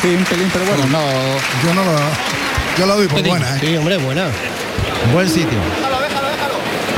[0.00, 1.00] Sí, un pelín, pero bueno, no.
[1.64, 1.90] Yo no lo,
[2.78, 3.58] yo lo doy por buena, ¿eh?
[3.60, 4.26] Sí, hombre, buena.
[5.04, 5.58] en buen sitio.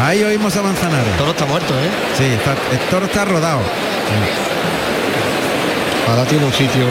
[0.02, 1.06] Ahí oímos a Manzanares.
[1.08, 1.90] El toro está muerto, ¿eh?
[2.16, 3.60] Sí, está- el toro está rodado.
[6.08, 6.86] Ahora tiene un sitio.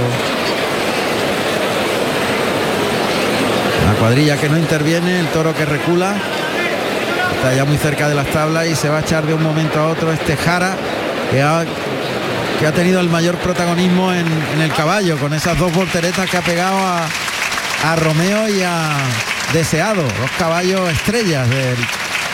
[3.88, 6.16] La cuadrilla que no interviene, el toro que recula.
[7.36, 9.80] Está ya muy cerca de las tablas y se va a echar de un momento
[9.80, 10.76] a otro este Jara
[11.32, 11.64] que ha,
[12.60, 14.26] que ha tenido el mayor protagonismo en,
[14.56, 17.08] en el caballo con esas dos volteretas que ha pegado a,
[17.84, 18.98] a Romeo y a
[19.54, 21.78] Deseado, dos caballos estrellas del,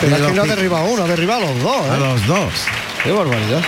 [0.00, 1.90] Pero de es los que no ha derribado a uno, ha derribado a los dos,
[1.90, 2.00] a ¿eh?
[2.00, 2.52] los dos.
[3.02, 3.62] Qué barbaridad.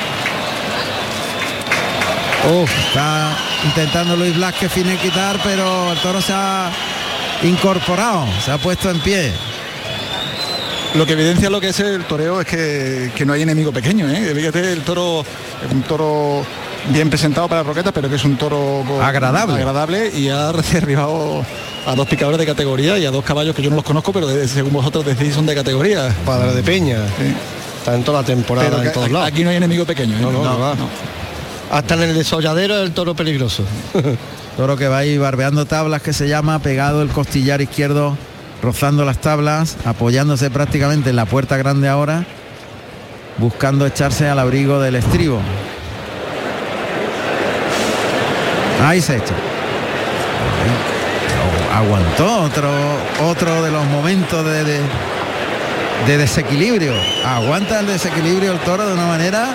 [2.88, 6.70] Está intentando Luis Blasque quitar, pero el toro se ha
[7.42, 9.32] incorporado, se ha puesto en pie.
[10.94, 14.08] Lo que evidencia lo que es el toreo es que, que no hay enemigo pequeño,
[14.08, 14.32] ¿eh?
[14.34, 16.46] Fíjate, el toro es un toro
[16.92, 19.54] bien presentado para Roqueta, pero que es un toro co- Agradable.
[19.56, 21.44] agradable y ha derribado
[21.86, 24.26] a dos picadores de categoría y a dos caballos que yo no los conozco, pero
[24.26, 26.14] de- según vosotros decís son de categoría.
[26.24, 26.98] Padre de Peña.
[27.18, 27.34] Sí.
[27.78, 29.28] está en toda la temporada, Pero en que todos aquí- lados.
[29.28, 30.16] aquí no hay enemigo pequeño.
[30.16, 30.20] ¿eh?
[30.20, 30.88] No, no, No, no.
[31.70, 33.62] Hasta en el desolladero es el toro peligroso.
[34.56, 38.16] Toro que va ahí barbeando tablas que se llama, pegado el costillar izquierdo,
[38.62, 42.24] rozando las tablas, apoyándose prácticamente en la puerta grande ahora,
[43.36, 45.40] buscando echarse al abrigo del estribo.
[48.84, 49.34] Ahí se echa.
[51.74, 52.70] Aguantó otro,
[53.24, 54.80] otro de los momentos de, de-
[56.06, 56.94] de desequilibrio.
[57.26, 59.48] Aguanta el desequilibrio el toro de una manera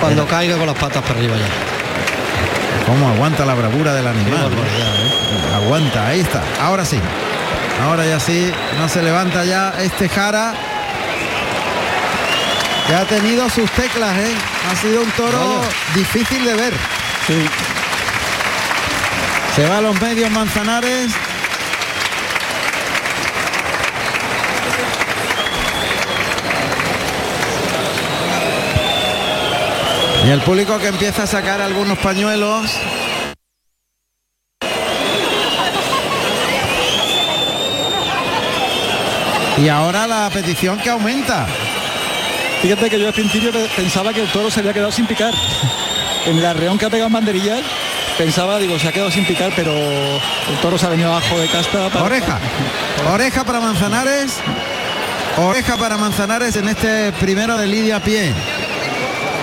[0.00, 2.86] Cuando caiga con las patas para arriba ya.
[2.86, 4.50] ¿Cómo aguanta la bravura del animal?
[4.52, 5.54] ¿eh?
[5.56, 6.42] Aguanta, ahí está.
[6.60, 6.98] Ahora sí.
[7.84, 8.50] Ahora ya sí.
[8.80, 10.54] No se levanta ya este Jara.
[12.86, 14.32] Que ha tenido sus teclas, ¿eh?
[14.72, 15.60] Ha sido un toro
[15.94, 16.72] difícil de ver.
[19.54, 21.12] Se va a los medios Manzanares.
[30.26, 32.70] Y el público que empieza a sacar algunos pañuelos.
[39.58, 41.46] Y ahora la petición que aumenta.
[42.62, 45.34] Fíjate que yo al principio pe- pensaba que el toro se había quedado sin picar.
[46.26, 47.60] En el arreón que ha pegado en banderillas,
[48.18, 51.48] pensaba, digo, se ha quedado sin picar, pero el toro se ha venido abajo de
[51.48, 51.86] casta.
[52.02, 52.38] Oreja.
[53.12, 54.32] Oreja para Manzanares.
[55.38, 58.32] Oreja para Manzanares en este primero de Lidia a pie.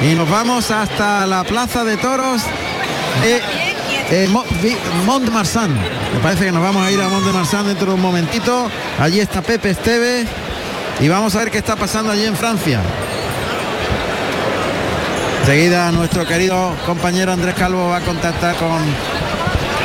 [0.03, 2.41] Y nos vamos hasta la plaza de toros
[4.11, 5.73] de Mo- Vi- Mont-de-Marsan.
[5.73, 8.69] Me parece que nos vamos a ir a Mont-de-Marsan dentro de un momentito.
[8.99, 10.27] Allí está Pepe Esteves.
[10.99, 12.81] Y vamos a ver qué está pasando allí en Francia.
[15.47, 18.83] Enseguida nuestro querido compañero Andrés Calvo va a contactar con,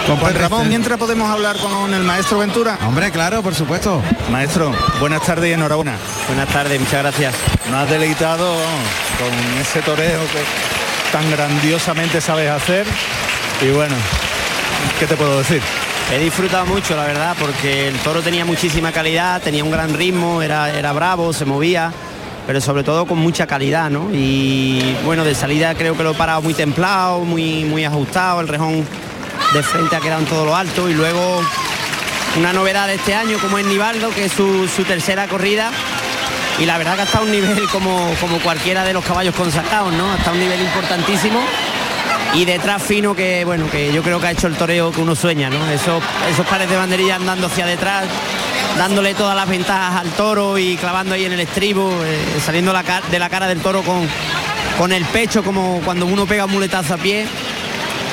[0.08, 2.76] con Pues Ramón, mientras podemos hablar con el maestro Ventura.
[2.84, 4.02] Hombre, claro, por supuesto.
[4.28, 5.96] Maestro, buenas tardes y enhorabuena.
[6.26, 7.34] Buenas tardes, muchas gracias.
[7.70, 8.56] Nos has deleitado
[9.20, 12.84] con ese toreo que tan grandiosamente sabes hacer.
[13.64, 13.94] Y bueno,
[14.98, 15.62] ¿qué te puedo decir?
[16.12, 20.42] He disfrutado mucho, la verdad, porque el toro tenía muchísima calidad, tenía un gran ritmo,
[20.42, 21.92] era, era bravo, se movía,
[22.46, 24.08] pero sobre todo con mucha calidad, ¿no?
[24.12, 28.48] Y bueno, de salida creo que lo he parado muy templado, muy, muy ajustado, el
[28.48, 28.86] rejón
[29.52, 31.42] de frente ha quedado en todo lo alto y luego
[32.38, 35.70] una novedad de este año como es Nivaldo, que es su, su tercera corrida.
[36.58, 40.12] Y la verdad que hasta un nivel como, como cualquiera de los caballos consagrados, ¿no?
[40.12, 41.40] Hasta un nivel importantísimo
[42.34, 45.14] y detrás fino que bueno que yo creo que ha hecho el toreo que uno
[45.14, 48.06] sueña no esos esos pares de banderilla andando hacia detrás
[48.78, 52.82] dándole todas las ventajas al toro y clavando ahí en el estribo eh, saliendo la
[53.10, 54.06] de la cara del toro con
[54.78, 57.26] con el pecho como cuando uno pega un muletazo a pie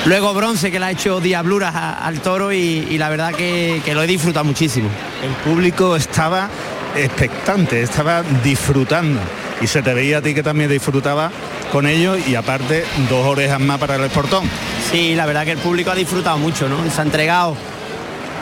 [0.04, 3.80] luego bronce que le ha hecho diabluras a- al toro y, y la verdad que,
[3.84, 4.88] que lo he disfrutado muchísimo
[5.22, 6.48] El público estaba
[6.96, 9.20] expectante, estaba disfrutando.
[9.60, 11.30] Y se te veía a ti que también disfrutaba
[11.70, 14.48] con ello y aparte dos orejas más para el esportón.
[14.90, 16.78] Sí, la verdad que el público ha disfrutado mucho, ¿no?
[16.90, 17.56] Se ha entregado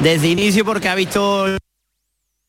[0.00, 1.46] desde inicio porque ha visto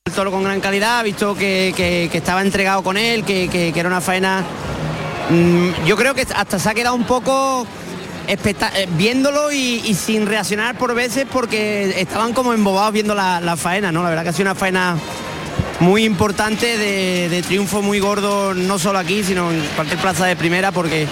[0.09, 3.73] el toro con gran calidad, ha visto que, que- estaba entregado con él, que, que-
[3.79, 4.43] era una faena.
[5.29, 7.65] mm, yo creo que hasta se ha quedado un poco
[8.27, 8.37] eh,
[8.97, 14.03] viéndolo y, sin reaccionar por veces porque estaban como embobados viendo la, la faena, ¿no?
[14.03, 14.97] La verdad que ha sido una faena
[15.79, 20.35] muy importante de, de triunfo muy gordo, no solo aquí, sino en cualquier plaza de
[20.35, 21.07] primera, porque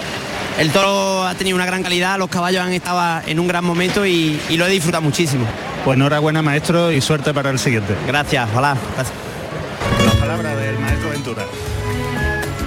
[0.58, 4.04] el toro ha tenido una gran calidad, los caballos han estado en un gran momento
[4.04, 5.46] y, y lo he disfrutado muchísimo.
[5.84, 7.94] Pues enhorabuena maestro y suerte para el siguiente.
[8.06, 8.76] Gracias, ojalá.
[8.94, 9.16] Gracias.
[10.04, 11.44] La palabra del maestro Ventura.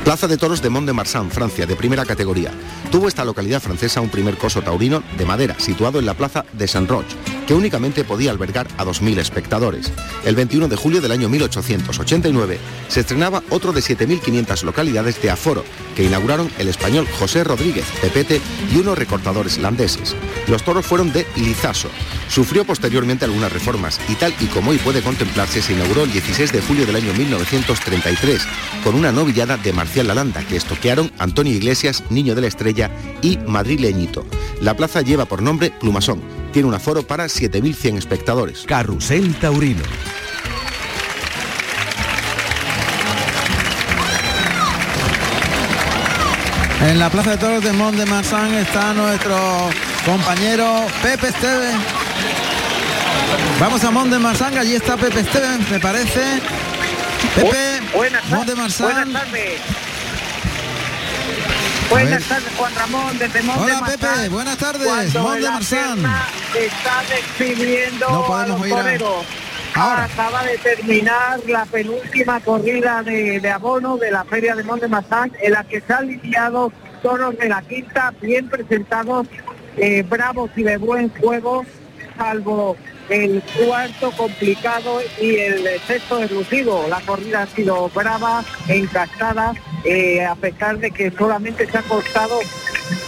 [0.03, 2.51] Plaza de Toros de Mont-de-Marsan, Francia, de primera categoría.
[2.91, 6.67] Tuvo esta localidad francesa un primer coso taurino de madera, situado en la plaza de
[6.67, 7.05] Saint-Roch,
[7.47, 9.91] que únicamente podía albergar a 2.000 espectadores.
[10.25, 15.63] El 21 de julio del año 1889 se estrenaba otro de 7.500 localidades de aforo,
[15.95, 18.41] que inauguraron el español José Rodríguez, Pepete
[18.73, 20.15] y unos recortadores holandeses.
[20.47, 21.89] Los toros fueron de Lizaso.
[22.29, 26.51] Sufrió posteriormente algunas reformas y tal y como hoy puede contemplarse, se inauguró el 16
[26.51, 28.41] de julio del año 1933
[28.83, 32.89] con una novillada de Marcial Lalanda que estoquearon Antonio Iglesias, Niño de la Estrella
[33.21, 34.25] y Madrileñito.
[34.61, 36.40] La plaza lleva por nombre Plumasón.
[36.51, 38.63] Tiene un aforo para 7.100 espectadores.
[38.65, 39.83] Carrusel Taurino.
[46.81, 49.37] En la Plaza de Toros de Mont de Marsan está nuestro
[50.03, 51.75] compañero Pepe Esteves.
[53.59, 56.41] Vamos a Mont de Marsan, allí está Pepe Esteves, me parece.
[57.35, 58.55] Pepe, Buenas Mont de.
[58.55, 58.91] Marsan.
[58.91, 59.90] Buenas tardes.
[61.91, 65.51] Buenas tardes, Juan Ramón, desde Mont de Hola Pepe, buenas tardes, cuando Mont de la
[65.51, 65.93] Marsan.
[65.95, 66.27] pierna
[66.57, 69.25] Está despidiendo No a podemos los a- toreros.
[69.73, 75.31] Acaba de terminar la penúltima corrida de, de abono de la Feria de Monte Mazán,
[75.41, 79.27] en la que se han lidiado toros de la quinta, bien presentados,
[79.77, 81.65] eh, bravos y de buen juego,
[82.17, 82.75] salvo
[83.07, 86.85] el cuarto complicado y el sexto deslucido.
[86.89, 92.39] La corrida ha sido brava, encastada, eh, a pesar de que solamente se ha costado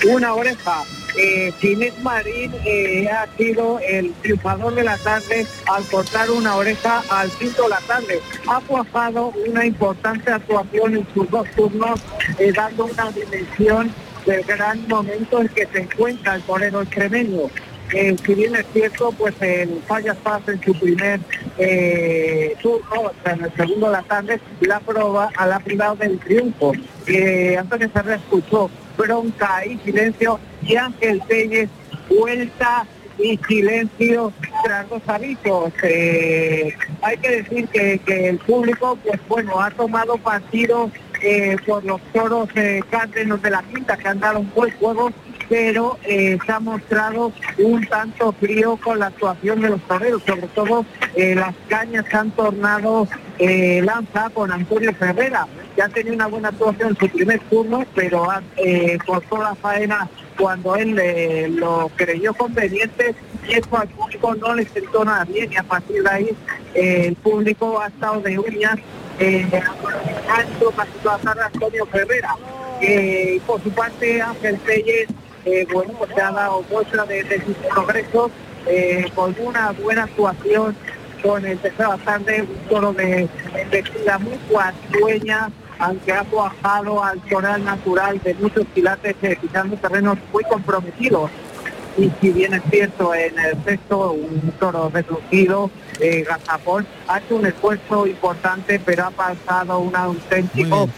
[0.10, 0.84] una oreja.
[1.16, 1.54] Eh,
[2.02, 7.64] Marín eh, ha sido el triunfador de la tarde al cortar una oreja al quinto
[7.64, 8.20] de la tarde.
[8.48, 12.00] Ha cuajado una importante actuación en sus dos turnos,
[12.40, 13.94] eh, dando una dimensión
[14.26, 17.50] del gran momento en que se encuentra el torero extremeño.
[17.93, 21.19] Eh, si bien es cierto, pues el Fallas Paz en su primer
[21.58, 25.95] eh, turno, o sea, en el segundo de la tarde, la prueba a la privado
[25.95, 26.73] del triunfo.
[27.06, 31.69] Eh, Antonio Ferrer escuchó bronca y silencio y Ángel Telles
[32.10, 32.86] vuelta
[33.19, 35.71] y silencio tras los avisos.
[35.84, 40.89] Eh, hay que decir que, que el público, pues bueno, ha tomado partido
[41.21, 45.12] eh, por los toros eh, cárdenos de la quinta que han dado un buen juego
[45.49, 50.47] pero eh, se ha mostrado un tanto frío con la actuación de los toreros, sobre
[50.47, 53.08] todo eh, las cañas se han tornado
[53.39, 57.86] eh, lanza con Antonio Ferrera, que ha tenido una buena actuación en su primer turno,
[57.95, 58.27] pero
[59.06, 63.15] cortó la faena cuando él lo creyó conveniente
[63.47, 66.29] y eso al público no le sentó nada bien y a partir de ahí
[66.73, 68.77] el público ha estado de uñas
[69.19, 69.47] eh,
[70.75, 72.36] para situar a Antonio Ferrera.
[73.45, 75.08] Por su parte Ángel Telles
[75.45, 78.32] eh, bueno, se ha dado muestra de, sus progresos
[78.67, 80.75] eh, con una buena actuación
[81.21, 83.29] con el tercero tarde, un toro de,
[83.71, 89.77] de estila muy cuartueña, aunque ha cuajado al toral natural de muchos pilates eh, pisando
[89.77, 91.32] terrenos muy comprometidos.
[91.97, 96.25] Y si bien es cierto, en el sexto, un toro reducido, eh,
[97.08, 100.89] ha hecho un esfuerzo importante, pero ha pasado un auténtico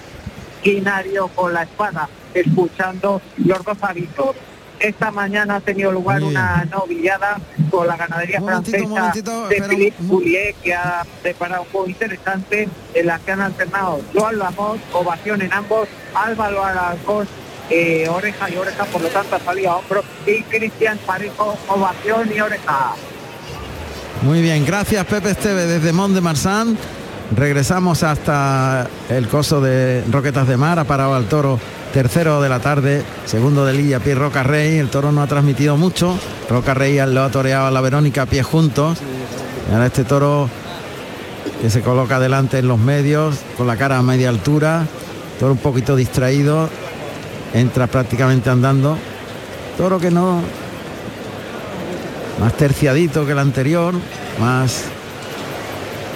[0.66, 4.36] quinario con la espada, escuchando los dos avisos.
[4.80, 9.96] Esta mañana ha tenido lugar una novillada con la ganadería momentito, francesa momentito, de Philippe
[10.00, 15.44] Boulier, que ha preparado un juego interesante en la que han alternado Joan Lamos, ovación
[15.44, 17.28] en ambos, Álvaro Alarcón,
[17.70, 22.32] eh, oreja y oreja, por lo tanto ha salido a hombro, y Cristian Parejo, ovación
[22.36, 22.96] y oreja.
[24.24, 26.78] Muy bien, gracias Pepe Esteve desde Mont de Marsan.
[27.34, 31.60] Regresamos hasta el coso de Roquetas de Mar, ha parado al toro
[31.92, 35.76] tercero de la tarde, segundo de Lilla, pie Roca Rey, el toro no ha transmitido
[35.76, 36.18] mucho,
[36.50, 39.00] Roca Rey lo ha toreado a la Verónica pie juntos,
[39.72, 40.50] ahora este toro
[41.62, 44.86] que se coloca delante en los medios, con la cara a media altura,
[45.40, 46.70] toro un poquito distraído,
[47.54, 48.98] entra prácticamente andando,
[49.78, 50.42] toro que no,
[52.40, 53.96] más terciadito que el anterior,
[54.40, 54.84] más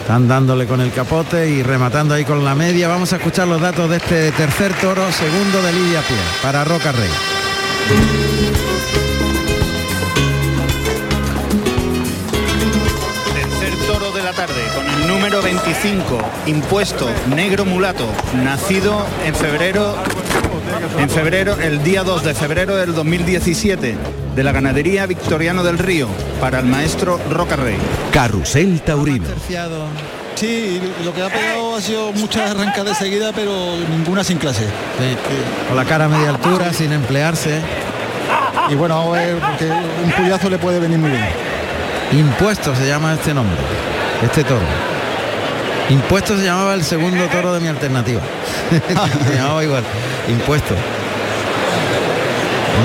[0.09, 2.87] están dándole con el capote y rematando ahí con la media.
[2.87, 6.91] Vamos a escuchar los datos de este tercer toro, segundo de Lidia Pie, para Roca
[6.91, 7.11] Rey.
[13.35, 16.17] Tercer toro de la tarde con el número 25,
[16.47, 19.93] impuesto negro mulato, nacido en febrero,
[20.97, 23.95] en febrero, el día 2 de febrero del 2017,
[24.35, 26.07] de la ganadería Victoriano del Río,
[26.39, 27.77] para el maestro Roca Rey.
[28.11, 29.25] Carrusel Taurino.
[30.35, 33.51] Sí, lo que ha pegado ha sido muchas arrancadas de seguida, pero
[33.89, 34.65] ninguna sin clase.
[35.67, 37.59] Con la cara a media altura, sin emplearse.
[38.69, 41.25] Y bueno, vamos a ver, porque un puyazo le puede venir muy bien.
[42.13, 43.57] Impuesto se llama este nombre,
[44.23, 44.61] este toro.
[45.89, 48.21] Impuesto se llamaba el segundo toro de mi alternativa.
[49.27, 49.83] se llamaba igual.
[50.29, 50.75] Impuesto.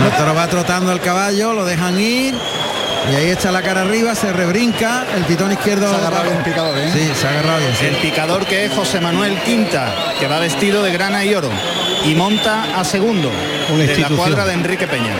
[0.02, 2.34] El toro va trotando al caballo, lo dejan ir.
[3.12, 5.88] Y ahí está la cara arriba, se rebrinca, el pitón izquierdo.
[5.88, 6.90] Se ha agarrado bien el picador, ¿eh?
[6.90, 7.72] Sí, se ha agarrado bien.
[7.78, 7.86] sí.
[7.86, 11.50] El picador que es José Manuel Quinta, que va vestido de grana y oro
[12.04, 13.30] y monta a segundo
[13.70, 15.12] Una de la cuadra de Enrique Peña.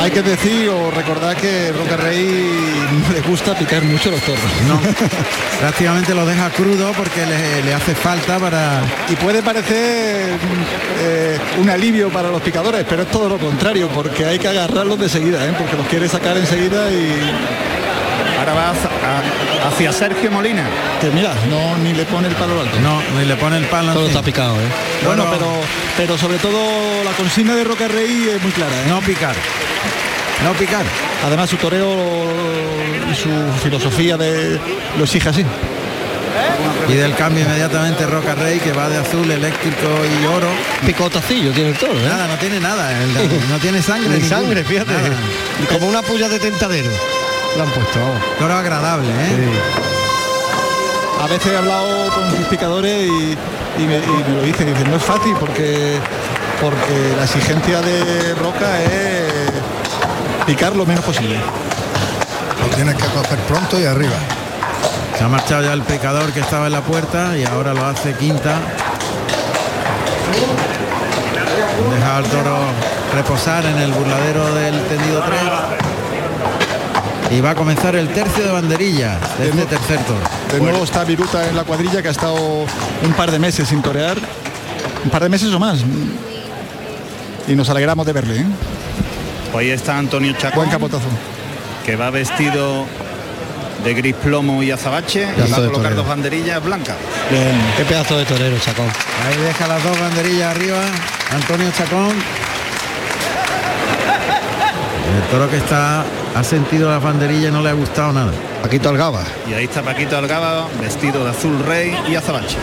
[0.00, 2.26] Hay que decir o recordar que Roca Rey
[3.06, 4.40] no le gusta picar mucho los toros.
[4.66, 4.80] No,
[5.60, 8.80] prácticamente lo deja crudo porque le, le hace falta para...
[9.10, 10.38] Y puede parecer
[11.00, 14.98] eh, un alivio para los picadores, pero es todo lo contrario, porque hay que agarrarlos
[14.98, 15.52] de seguida, ¿eh?
[15.58, 17.20] porque los quiere sacar enseguida y
[18.38, 20.64] Ahora va hacia, Sergio Molina.
[20.98, 22.80] que mira, no ni le pone el palo al alto.
[22.80, 24.68] No, ni le pone el palo Todo está picado, ¿eh?
[25.04, 25.36] Bueno, No, no.
[25.36, 25.50] pero
[25.98, 26.58] pero sobre todo
[27.04, 28.72] la consigna de Roca Rey es muy clara.
[28.72, 28.84] ¿eh?
[28.88, 29.34] No picar.
[30.44, 30.84] No picar.
[31.26, 31.90] Además su toreo
[33.10, 33.28] y su
[33.62, 34.58] filosofía de
[34.96, 35.44] lo exige así.
[36.88, 39.86] Y del cambio inmediatamente Roca Rey que va de azul, eléctrico
[40.22, 40.48] y oro.
[40.86, 42.04] Picotacillo tiene el toro, ¿eh?
[42.08, 42.90] Nada, no tiene nada.
[43.48, 44.08] no tiene sangre.
[44.18, 44.92] Ni sangre, fíjate.
[44.92, 45.08] Nada.
[45.62, 46.90] Y como una puya de tentadero.
[47.56, 47.98] le han puesto.
[48.38, 49.50] Toro agradable, ¿eh?
[51.22, 53.36] A veces he hablado con mis picadores y,
[53.82, 55.98] y me, y me lo dicen, dicen, no es fácil porque,
[56.60, 59.29] porque la exigencia de Roca es
[60.50, 61.36] picar lo menos posible.
[61.36, 64.16] Lo tienes que coger pronto y arriba.
[65.16, 68.14] Se ha marchado ya el pecador que estaba en la puerta y ahora lo hace
[68.14, 68.58] quinta.
[71.94, 72.58] Dejado al toro
[73.14, 75.22] reposar en el burladero del tendido
[77.28, 77.38] 3.
[77.38, 80.18] Y va a comenzar el tercio de banderillas de este tercer toro.
[80.52, 83.82] De nuevo está Viruta en la cuadrilla que ha estado un par de meses sin
[83.82, 84.18] torear.
[85.04, 85.84] Un par de meses o más.
[87.46, 88.40] Y nos alegramos de verle.
[88.40, 88.46] ¿eh?
[89.52, 90.60] Hoy está Antonio Chacón.
[90.60, 91.08] Buen capotazo.
[91.84, 92.86] Que va vestido
[93.84, 95.26] de gris plomo y azabache.
[95.36, 95.96] Y va a colocar torero.
[95.96, 96.96] dos banderillas blancas.
[97.30, 98.86] Bien, qué pedazo de torero, Chacón.
[98.86, 100.80] Ahí deja las dos banderillas arriba.
[101.32, 102.14] Antonio Chacón.
[105.16, 108.32] El toro que está ha sentido las banderillas y no le ha gustado nada.
[108.62, 109.24] Paquito Algaba.
[109.48, 112.56] Y ahí está Paquito Algaba vestido de azul rey y azabache.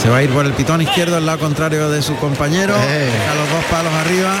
[0.00, 2.74] Se va a ir por el pitón izquierdo al lado contrario de su compañero.
[2.76, 3.10] Eh.
[3.10, 4.34] Deja los dos palos arriba.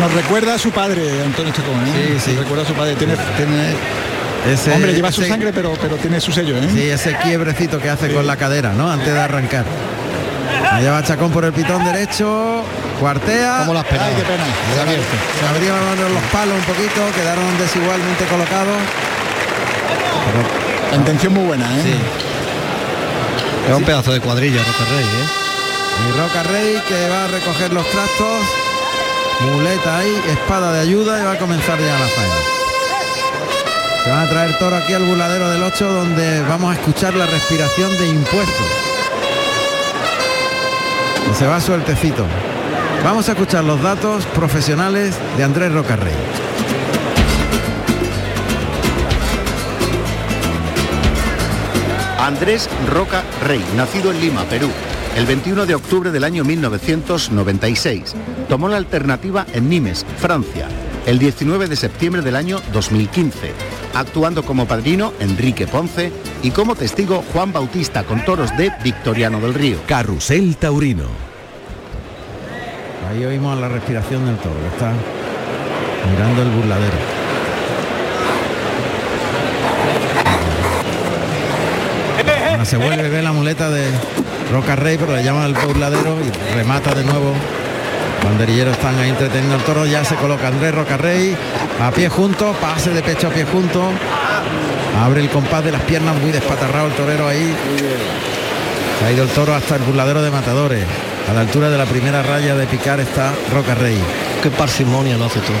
[0.00, 1.74] Nos recuerda a su padre, Antonio Chacón.
[1.88, 2.14] ¿eh?
[2.18, 2.30] Sí, sí.
[2.32, 2.94] Nos recuerda a su padre.
[2.96, 3.74] Tiene, tiene-
[4.52, 6.56] Ese- hombre, lleva su sangre, pero, pero tiene su sello.
[6.56, 6.68] ¿eh?
[6.72, 8.90] Sí, ese quiebrecito que hace con la cadera, ¿no?
[8.90, 9.64] Antes de arrancar.
[10.70, 12.62] Allá va Chacón por el pitón derecho.
[13.00, 13.58] Cuartea.
[13.60, 14.06] ¿Cómo las penas?
[14.08, 14.44] Ay, qué pena.
[14.74, 15.16] Se abierto.
[15.40, 18.76] Se abrieron los palos un poquito, quedaron desigualmente colocados.
[20.90, 21.64] La intención muy buena.
[21.78, 21.82] ¿eh?
[21.84, 21.94] Sí.
[23.70, 25.28] Es un pedazo de cuadrilla, Roca Rey, ¿eh?
[26.08, 28.38] Y Roca Rey que va a recoger los trastos.
[29.40, 32.34] Muleta ahí, espada de ayuda y va a comenzar ya la faena.
[34.02, 37.26] Se van a traer toro aquí al burladero del 8 donde vamos a escuchar la
[37.26, 38.66] respiración de impuestos.
[41.30, 42.26] Y se va sueltecito.
[43.04, 46.14] Vamos a escuchar los datos profesionales de Andrés Roca Rey.
[52.18, 54.70] Andrés Roca Rey, nacido en Lima, Perú,
[55.16, 58.14] el 21 de octubre del año 1996.
[58.48, 60.68] Tomó la alternativa en Nimes, Francia,
[61.06, 63.52] el 19 de septiembre del año 2015,
[63.94, 69.54] actuando como padrino Enrique Ponce y como testigo Juan Bautista con toros de Victoriano del
[69.54, 69.78] Río.
[69.86, 71.06] Carrusel Taurino.
[73.10, 74.92] Ahí oímos la respiración del toro, que está
[76.10, 76.96] mirando el burladero.
[82.64, 83.86] Se vuelve, ve la muleta de
[84.52, 87.34] Roca Rey, pero le llaman al burladero y remata de nuevo.
[88.24, 91.36] Banderilleros están ahí entreteniendo al toro, ya se coloca Andrés Roca Rey,
[91.80, 93.90] a pie junto, pase de pecho a pie junto.
[95.02, 97.54] Abre el compás de las piernas muy despatarrado el torero ahí.
[98.98, 100.84] Se ha ido el toro hasta el burladero de matadores.
[101.30, 103.98] A la altura de la primera raya de picar está Roca Rey.
[104.42, 105.56] Qué parsimonia lo hace todo.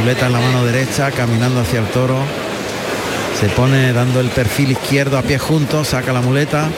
[0.00, 2.18] Muleta en la mano derecha, caminando hacia el toro.
[3.40, 6.68] Se pone dando el perfil izquierdo a pie juntos, saca la muleta,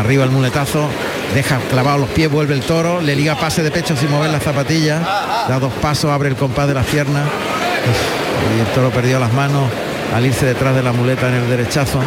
[0.00, 0.88] arriba el muletazo,
[1.34, 4.42] deja clavados los pies, vuelve el toro, le liga pase de pecho sin mover las
[4.42, 5.02] zapatillas,
[5.48, 7.26] da dos pasos, abre el compás de las piernas.
[8.56, 9.70] Y el toro perdió las manos
[10.14, 12.00] al irse detrás de la muleta en el derechazo.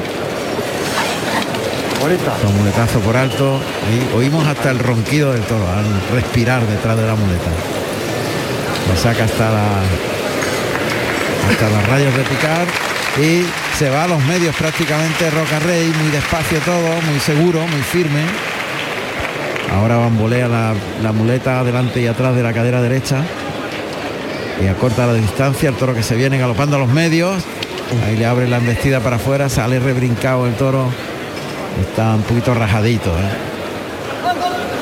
[2.41, 3.59] Con muletazo por alto.
[3.91, 7.49] Y oímos hasta el ronquido del toro al respirar detrás de la muleta.
[8.87, 9.65] Lo saca hasta la
[11.49, 12.67] hasta las rayas de picar
[13.19, 13.43] y
[13.77, 18.21] se va a los medios prácticamente Roca Rey, muy despacio todo, muy seguro, muy firme.
[19.73, 23.23] Ahora bambolea la, la muleta adelante y atrás de la cadera derecha
[24.63, 27.43] y acorta la distancia, el toro que se viene galopando a los medios.
[28.05, 30.89] Ahí le abre la embestida para afuera, sale rebrincado el toro.
[31.81, 33.09] Está un poquito rajadito.
[33.09, 33.29] ¿eh?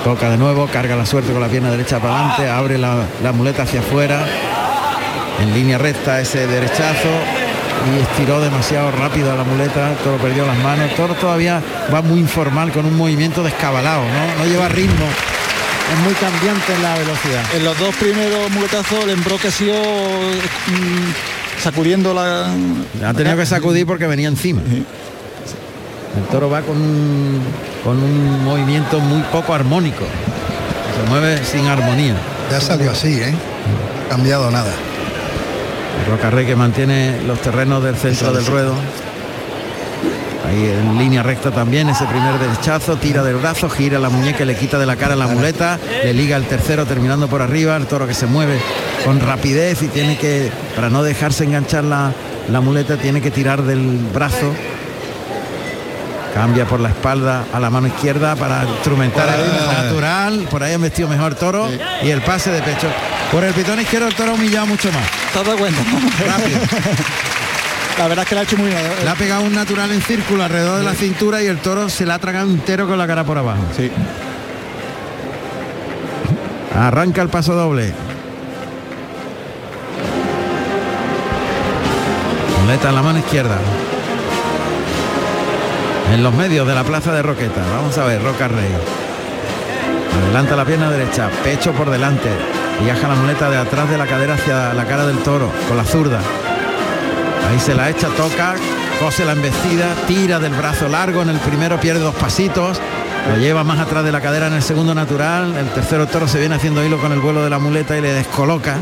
[0.04, 3.32] Toca de nuevo, carga la suerte con la pierna derecha para adelante, abre la, la
[3.32, 4.26] muleta hacia afuera.
[5.42, 7.10] En línea recta ese derechazo
[7.94, 11.62] y estiró demasiado rápido a la muleta, toro perdió las manos, el toro todavía
[11.94, 14.44] va muy informal con un movimiento descabalado, ¿no?
[14.44, 15.06] No lleva ritmo.
[15.94, 17.44] Es muy cambiante en la velocidad.
[17.56, 22.52] En los dos primeros muletazos el embroque ha sido mm, sacudiendo la...
[23.08, 24.62] Ha tenido que sacudir porque venía encima.
[26.18, 27.40] El toro va con un,
[27.84, 30.06] con un movimiento muy poco armónico.
[30.96, 32.16] Se mueve sin armonía.
[32.50, 33.32] Ya salió así, ¿eh?
[33.32, 34.72] No ha cambiado nada.
[36.10, 38.76] Rocarrey que mantiene los terrenos del centro del ruedo.
[40.48, 44.56] Ahí en línea recta también ese primer derechazo, tira del brazo, gira la muñeca, le
[44.56, 48.06] quita de la cara la muleta, le liga el tercero terminando por arriba, el toro
[48.06, 48.60] que se mueve
[49.04, 52.14] con rapidez y tiene que, para no dejarse enganchar la,
[52.48, 54.54] la muleta, tiene que tirar del brazo.
[56.36, 60.48] Cambia por la espalda a la mano izquierda para instrumentar el natural.
[60.52, 61.70] Por ahí han vestido mejor toro
[62.04, 62.88] y el pase de pecho.
[63.32, 65.04] Por el pitón izquierdo el toro ha humillado mucho más.
[65.34, 65.82] ¿Te has dado cuenta?
[66.26, 66.60] Rápido.
[67.98, 68.80] La verdad es que la ha hecho muy bien.
[69.04, 72.06] Le ha pegado un natural en círculo alrededor de la cintura y el toro se
[72.06, 73.64] la ha tragado entero con la cara por abajo.
[73.76, 73.92] Sí.
[76.78, 77.94] Arranca el paso doble.
[82.62, 83.58] Muleta en la mano izquierda.
[86.14, 87.62] En los medios de la plaza de Roqueta.
[87.76, 88.70] Vamos a ver, Roca Rey.
[90.24, 92.30] Adelanta la pierna derecha, pecho por delante.
[92.84, 95.84] Viaja la muleta de atrás de la cadera hacia la cara del toro, con la
[95.84, 96.20] zurda.
[97.50, 98.56] Ahí se la echa, toca,
[99.00, 102.80] cose la embestida, tira del brazo largo, en el primero pierde dos pasitos,
[103.30, 106.40] lo lleva más atrás de la cadera en el segundo natural, el tercero toro se
[106.40, 108.78] viene haciendo hilo con el vuelo de la muleta y le descoloca,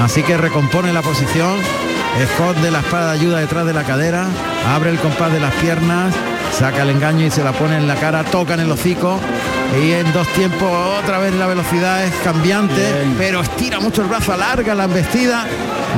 [0.00, 1.58] así que recompone la posición,
[2.20, 4.26] esconde la espada de ayuda detrás de la cadera,
[4.68, 6.14] abre el compás de las piernas,
[6.58, 9.18] saca el engaño y se la pone en la cara, toca en el hocico
[9.82, 10.70] y en dos tiempos
[11.02, 12.82] otra vez la velocidad es cambiante,
[13.18, 15.46] pero estira mucho el brazo, alarga la embestida,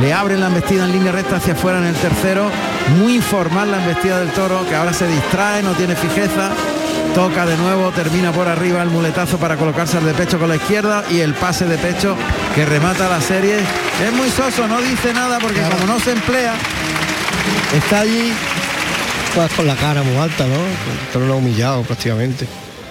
[0.01, 2.51] le abre la embestida en línea recta hacia afuera en el tercero,
[2.99, 6.53] muy informal la embestida del toro, que ahora se distrae, no tiene fijeza,
[7.15, 10.57] toca de nuevo, termina por arriba el muletazo para colocarse al de pecho con la
[10.57, 12.17] izquierda y el pase de pecho
[12.55, 13.59] que remata la serie.
[13.59, 16.55] Es muy soso, no dice nada porque como no se emplea,
[17.77, 18.33] está allí
[19.35, 20.55] Pues con la cara muy alta, ¿no?
[20.55, 22.47] El toro lo ha humillado prácticamente.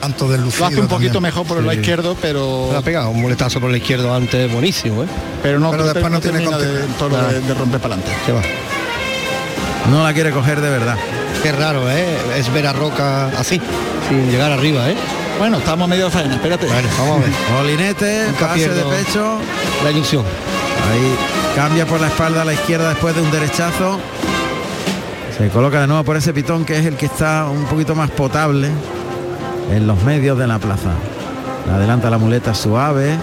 [0.05, 2.67] Tanto del Lo hace un poquito mejor por el lado izquierdo, pero.
[2.71, 5.07] Le ha pegado un muletazo por la izquierda antes, buenísimo, ¿eh?
[5.41, 8.11] Pero no, Pero después no tiene de, de, de romper para adelante.
[8.23, 8.41] ¿Qué va?
[9.89, 10.95] no la quiere coger de verdad.
[11.41, 12.05] Qué raro, ¿eh?
[12.37, 13.59] Es ver a Roca así,
[14.07, 14.95] sin llegar arriba, ¿eh?
[15.39, 16.67] Bueno, estamos medio de faena, espérate.
[16.67, 17.29] Bueno, vamos a ver.
[17.53, 19.39] Molinete, pase de pecho.
[19.83, 20.23] La ilusión.
[20.23, 21.15] Ahí
[21.55, 23.99] cambia por la espalda a la izquierda después de un derechazo.
[25.35, 28.11] Se coloca de nuevo por ese pitón que es el que está un poquito más
[28.11, 28.69] potable
[29.71, 30.91] en los medios de la plaza.
[31.71, 33.17] Adelanta la muleta suave,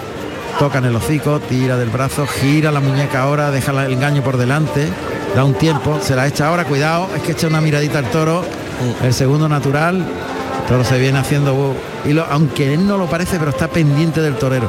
[0.59, 4.37] toca en el hocico, tira del brazo, gira la muñeca ahora, deja el engaño por
[4.37, 4.89] delante,
[5.35, 8.45] da un tiempo, se la echa ahora, cuidado, es que echa una miradita al toro,
[9.03, 13.39] el segundo natural, el toro se viene haciendo uh, hilo, aunque él no lo parece,
[13.39, 14.69] pero está pendiente del torero.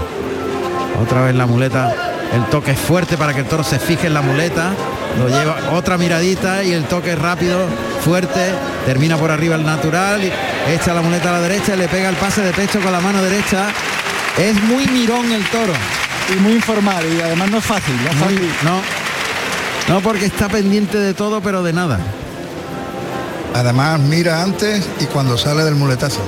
[1.02, 1.94] Otra vez la muleta.
[2.34, 4.72] El toque es fuerte para que el toro se fije en la muleta.
[5.20, 7.60] Lo lleva otra miradita y el toque rápido,
[8.02, 8.54] fuerte.
[8.86, 10.24] Termina por arriba el natural.
[10.24, 10.32] y
[10.70, 13.02] Echa la muleta a la derecha y le pega el pase de pecho con la
[13.02, 13.68] mano derecha.
[14.38, 15.74] Es muy mirón el toro.
[16.36, 17.96] Y muy informal, y además no es fácil.
[18.04, 18.50] No es Muy- fácil.
[18.64, 22.00] no, no porque está pendiente de todo, pero de nada.
[23.54, 26.22] Además mira antes y cuando sale del muletazo.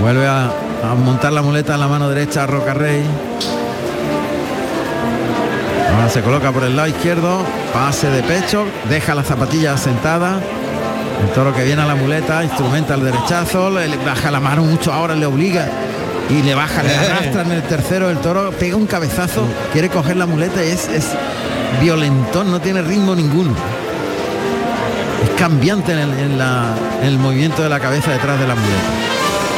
[0.00, 0.46] Vuelve a,
[0.82, 3.02] a montar la muleta en la mano derecha a Roca Rey.
[5.94, 7.42] Ahora se coloca por el lado izquierdo,
[7.72, 10.40] pase de pecho, deja la zapatilla sentada.
[11.22, 14.92] El toro que viene a la muleta, instrumenta el derechazo, le, baja la mano mucho
[14.92, 15.66] ahora, le obliga
[16.28, 18.10] y le baja, le arrastra en el tercero.
[18.10, 19.42] El toro pega un cabezazo,
[19.72, 21.06] quiere coger la muleta y es, es
[21.80, 23.52] violentón, no tiene ritmo ninguno.
[25.22, 28.54] Es cambiante en el, en la- en el movimiento de la cabeza detrás de la
[28.54, 28.82] muleta.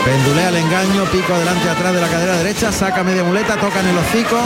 [0.04, 3.88] Pendulea el engaño, pico adelante atrás de la cadera derecha, saca media muleta, toca en
[3.88, 4.36] el hocico,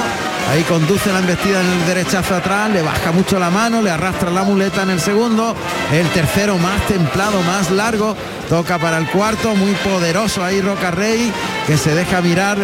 [0.51, 4.31] ahí conduce la embestida en el derechazo atrás, le baja mucho la mano, le arrastra
[4.31, 5.55] la muleta en el segundo,
[5.93, 8.17] el tercero más templado, más largo,
[8.49, 11.33] toca para el cuarto, muy poderoso ahí Roca Rey,
[11.67, 12.59] que se deja mirar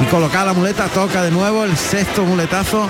[0.00, 2.88] y colocar la muleta, toca de nuevo el sexto muletazo,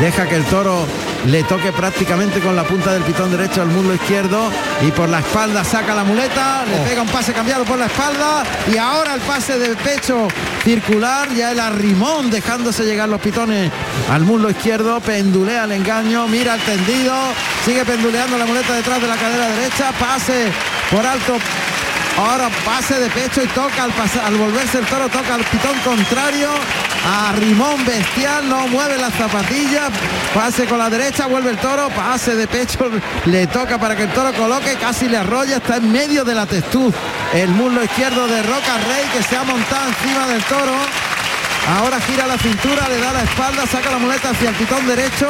[0.00, 0.86] deja que el toro
[1.26, 4.50] le toque prácticamente con la punta del pitón derecho al muslo izquierdo
[4.86, 8.44] y por la espalda saca la muleta, le pega un pase cambiado por la espalda
[8.72, 10.28] y ahora el pase de pecho
[10.62, 13.70] circular, ya el arrimón dejándose llegar los pitones
[14.10, 17.14] al muslo izquierdo, pendulea el engaño, mira el tendido,
[17.64, 20.48] sigue penduleando la muleta detrás de la cadera derecha, pase
[20.90, 21.38] por alto
[22.16, 23.92] Ahora pase de pecho y toca al,
[24.24, 26.50] al volverse el toro, toca al pitón contrario.
[27.06, 29.90] A Rimón bestial, no mueve las zapatillas.
[30.34, 32.90] Pase con la derecha, vuelve el toro, pase de pecho,
[33.26, 36.46] le toca para que el toro coloque, casi le arrolla, está en medio de la
[36.46, 36.94] testuz.
[37.32, 40.74] El muslo izquierdo de Roca Rey que se ha montado encima del toro.
[41.78, 45.28] Ahora gira la cintura, le da la espalda, saca la muleta hacia el pitón derecho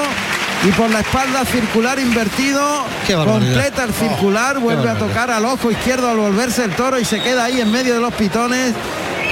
[0.63, 6.11] y por la espalda circular invertido, completa el circular, vuelve a tocar al ojo izquierdo
[6.11, 8.75] al volverse el toro y se queda ahí en medio de los pitones.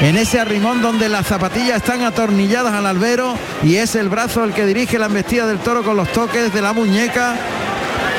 [0.01, 4.55] En ese arrimón donde las zapatillas están atornilladas al albero y es el brazo el
[4.55, 7.35] que dirige la embestida del toro con los toques de la muñeca,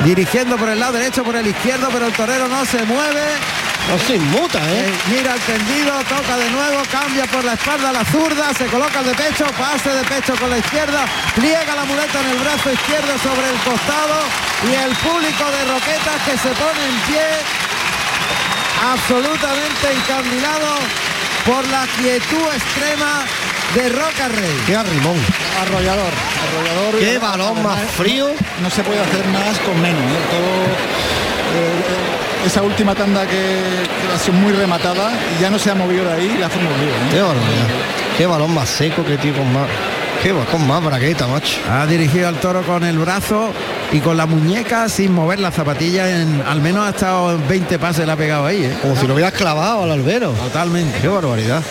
[0.03, 3.23] dirigiendo por el lado derecho, por el izquierdo, pero el torero no se mueve.
[3.87, 4.85] No se inmuta, ¿eh?
[4.85, 8.99] Eh, mira el tendido, toca de nuevo, cambia por la espalda la zurda, se coloca
[8.99, 12.71] el de pecho, pase de pecho con la izquierda, pliega la muleta en el brazo
[12.71, 14.19] izquierdo sobre el costado
[14.69, 17.25] y el público de Roquetas que se pone en pie
[18.93, 21.09] absolutamente encandilado
[21.45, 23.25] por la quietud extrema
[23.75, 24.57] de Roca Rey.
[24.65, 25.17] Qué arrimón.
[25.61, 26.11] Arrollador,
[26.43, 26.99] arrollador.
[26.99, 28.29] Qué balón más frío.
[28.61, 30.01] No se puede hacer más con menos.
[30.01, 30.19] ¿eh?
[30.31, 30.49] Todo,
[31.55, 35.75] eh, esa última tanda que, que ha sido muy rematada y ya no se ha
[35.75, 36.93] movido de ahí y la ha movido.
[37.33, 38.17] ¿eh?
[38.17, 39.67] Qué balón más seco que tío con más.
[40.23, 41.57] Qué va- con más bragueta, macho.
[41.71, 43.51] Ha dirigido al toro con el brazo
[43.91, 46.09] y con la muñeca sin mover la zapatilla.
[46.21, 48.63] En, al menos ha estado en 20 pases, le ha pegado ahí.
[48.63, 48.77] ¿eh?
[48.81, 50.31] Como si lo hubieras clavado al albero.
[50.31, 50.99] Totalmente.
[50.99, 51.61] Qué barbaridad.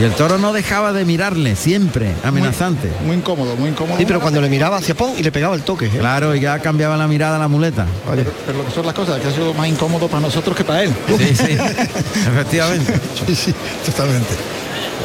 [0.00, 2.90] Y el toro no dejaba de mirarle, siempre, amenazante.
[3.04, 3.98] Muy incómodo, muy incómodo.
[3.98, 5.86] Sí, pero cuando le miraba hacia pon y le pegaba el toque.
[5.86, 5.98] ¿eh?
[5.98, 7.84] Claro, y ya cambiaba la mirada a la muleta.
[8.08, 8.24] Vaya.
[8.46, 10.84] Pero lo que son las cosas, que ha sido más incómodo para nosotros que para
[10.84, 10.94] él.
[11.18, 11.52] Sí, sí,
[12.26, 12.94] efectivamente.
[13.26, 14.30] Sí, sí, totalmente.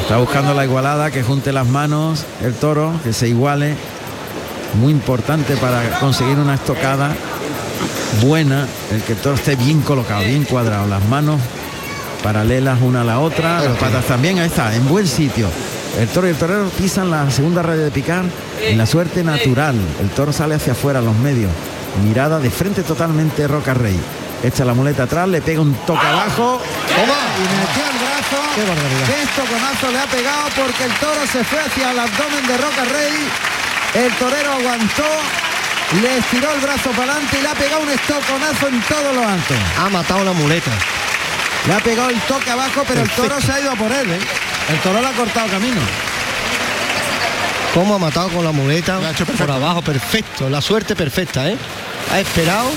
[0.02, 3.76] Está buscando la igualada, que junte las manos el toro, que se iguale.
[4.80, 7.16] Muy importante para conseguir una estocada
[8.22, 11.40] buena, el que el toro esté bien colocado, bien cuadrado, las manos
[12.24, 15.48] paralelas una a la otra, las patas también, ahí está, en buen sitio.
[16.00, 18.26] El toro y el torero pisan la segunda raya de picar
[18.62, 19.76] en la suerte natural.
[20.00, 21.52] El toro sale hacia afuera, a los medios.
[22.04, 24.00] Mirada de frente totalmente Roca Rey.
[24.44, 26.62] Echa la muleta atrás, le pega un toque abajo.
[26.62, 28.38] Y metió el brazo.
[28.56, 29.06] Qué barbaridad.
[29.08, 32.84] Qué estoconazo le ha pegado porque el toro se fue hacia el abdomen de Roca
[32.86, 33.16] Rey.
[34.06, 35.06] El torero aguantó,
[36.02, 39.28] le estiró el brazo para adelante y le ha pegado un estoconazo en todo lo
[39.28, 39.54] alto.
[39.80, 40.72] Ha matado la muleta.
[41.68, 44.12] Le ha pegado el toque abajo, pero el toro se ha ido a por él.
[44.12, 44.20] ¿eh?
[44.70, 45.82] El toro le ha cortado camino.
[47.74, 51.48] Cómo ha matado con la muleta Lo ha hecho por abajo, perfecto, la suerte perfecta,
[51.48, 51.58] ¿eh?
[52.12, 52.72] Ha esperado,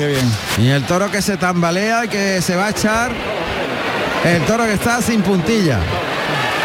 [0.00, 0.32] Qué bien.
[0.56, 3.12] Y el toro que se tambalea y que se va a echar.
[4.24, 5.78] El toro que está sin puntilla.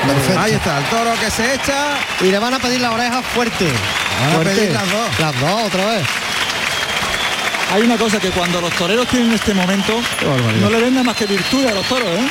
[0.07, 0.39] Perfecto.
[0.39, 1.97] Ahí está, el toro que se echa.
[2.21, 3.65] y le van a pedir la oreja fuerte.
[4.21, 4.55] Van a Fuerte.
[4.55, 5.19] pedir las dos.
[5.19, 6.05] Las dos otra vez.
[7.73, 9.99] Hay una cosa que cuando los toreros tienen este momento,
[10.61, 12.27] no le ven nada más que virtud a los toros, ¿eh?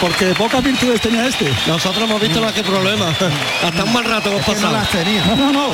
[0.00, 1.48] Porque pocas virtudes tenía este.
[1.68, 3.14] Nosotros hemos visto más que problema.
[3.64, 5.24] Hasta un mal rato hemos no las tenía.
[5.24, 5.68] No, no, no.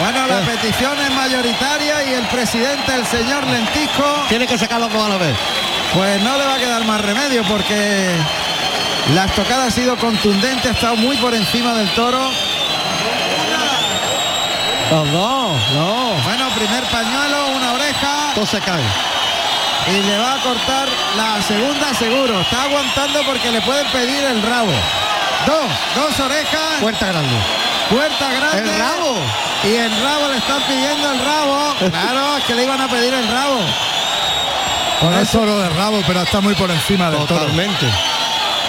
[0.00, 4.92] Bueno, la petición es mayoritaria y el presidente, el señor Lentisco, Tiene que sacar los
[4.92, 5.34] dos a la vez.
[5.94, 8.10] pues no le va a quedar más remedio porque
[9.14, 12.18] la estocada ha sido contundente, ha estado muy por encima del toro.
[14.90, 16.12] Los dos, no.
[16.24, 18.82] Bueno, primer pañuelo, una oreja Todo se cae.
[19.88, 22.40] y le va a cortar la segunda seguro.
[22.42, 24.72] Está aguantando porque le pueden pedir el rabo.
[25.46, 27.36] Dos, dos orejas, Puerta grande.
[27.90, 28.70] puerta grande.
[28.72, 29.16] El rabo.
[29.64, 31.74] Y el rabo le están pidiendo el rabo.
[31.90, 33.60] Claro, es que le iban a pedir el rabo.
[35.00, 37.40] Por el toro de rabo, pero está muy por encima del toro.
[37.40, 37.86] Totalmente.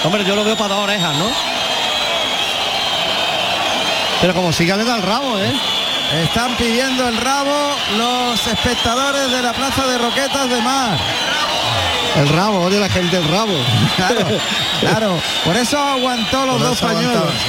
[0.04, 1.26] Hombre, yo lo veo para dos orejas, ¿no?
[4.22, 5.54] Pero como siga le da el rabo, ¿eh?
[6.24, 7.54] Están pidiendo el rabo
[7.98, 10.98] los espectadores de la Plaza de Roquetas de Mar.
[12.16, 13.54] El rabo, oye la gente el rabo.
[13.98, 14.26] Claro,
[14.80, 15.20] claro.
[15.44, 17.42] Por eso aguantó los Por dos eso aguantaba, pañuelos.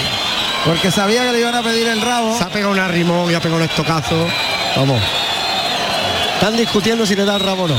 [0.66, 2.36] Porque sabía que le iban a pedir el rabo.
[2.36, 4.26] Se ha pegado un arrimón y ha pegado un estocazo.
[4.76, 5.00] Vamos.
[6.34, 7.76] Están discutiendo si le da el rabo o no.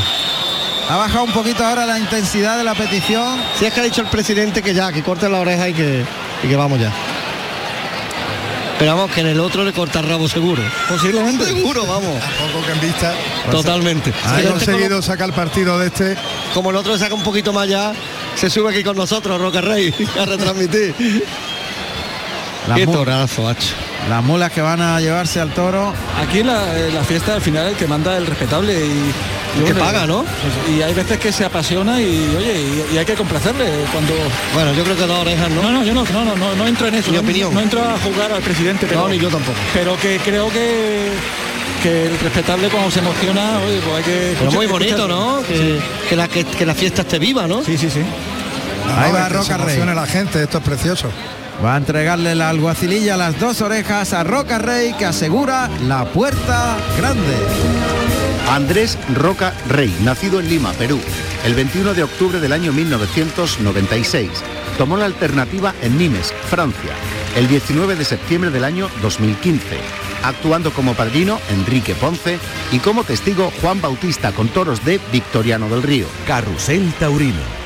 [0.89, 3.39] Ha bajado un poquito ahora la intensidad de la petición.
[3.59, 6.05] Si es que ha dicho el presidente que ya, que corte la oreja y que,
[6.43, 6.93] y que vamos ya.
[8.79, 10.61] Pero vamos, que en el otro le corta el rabo seguro.
[10.87, 11.43] Posiblemente.
[11.45, 12.23] Seguro, vamos.
[12.53, 13.13] Poco que en vista.
[13.51, 14.13] Totalmente.
[14.23, 16.15] Ha este conseguido sacar partido de este.
[16.53, 17.93] como, como el otro le saca un poquito más allá,
[18.35, 20.93] se sube aquí con nosotros, Roca Rey, a retransmitir.
[22.67, 23.73] Las, Qué torazo, macho.
[24.09, 25.93] las mulas que van a llevarse al toro.
[26.21, 28.89] Aquí la, eh, la fiesta al final el que manda el respetable y,
[29.59, 30.25] y que bueno, paga, ¿no?
[30.69, 32.59] Y hay veces que se apasiona y oye,
[32.91, 34.13] y, y hay que complacerle cuando.
[34.53, 35.61] Bueno, yo creo que dos orejas, ¿no?
[35.63, 37.09] No, no, yo no, no, no, no, no entro en eso.
[37.11, 37.53] Mi no, opinión.
[37.53, 39.57] no entro a jugar al presidente, pero, No, ni yo tampoco.
[39.73, 41.11] pero que creo que
[41.81, 44.35] que el respetable cuando se emociona, oye, pues hay que.
[44.39, 45.41] Pero muy bonito, escuchar- ¿no?
[45.47, 47.63] Que, que la, que, que la fiesta esté viva, ¿no?
[47.63, 48.01] Sí, sí, sí.
[48.97, 49.79] Ahí No, va Roca Rey.
[49.85, 51.07] la gente, esto es precioso.
[51.63, 56.77] Va a entregarle la alguacililla las dos orejas a Roca Rey que asegura la puerta
[56.97, 57.35] grande.
[58.51, 60.99] Andrés Roca Rey, nacido en Lima, Perú,
[61.45, 64.29] el 21 de octubre del año 1996.
[64.77, 66.91] Tomó la alternativa en Nimes, Francia,
[67.35, 69.79] el 19 de septiembre del año 2015,
[70.23, 72.37] actuando como padrino Enrique Ponce
[72.71, 76.05] y como testigo Juan Bautista con toros de Victoriano del Río.
[76.27, 77.56] Carrusel Taurino.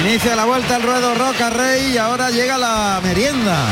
[0.00, 3.66] Inicia la vuelta al ruedo Roca Rey y ahora llega la merienda.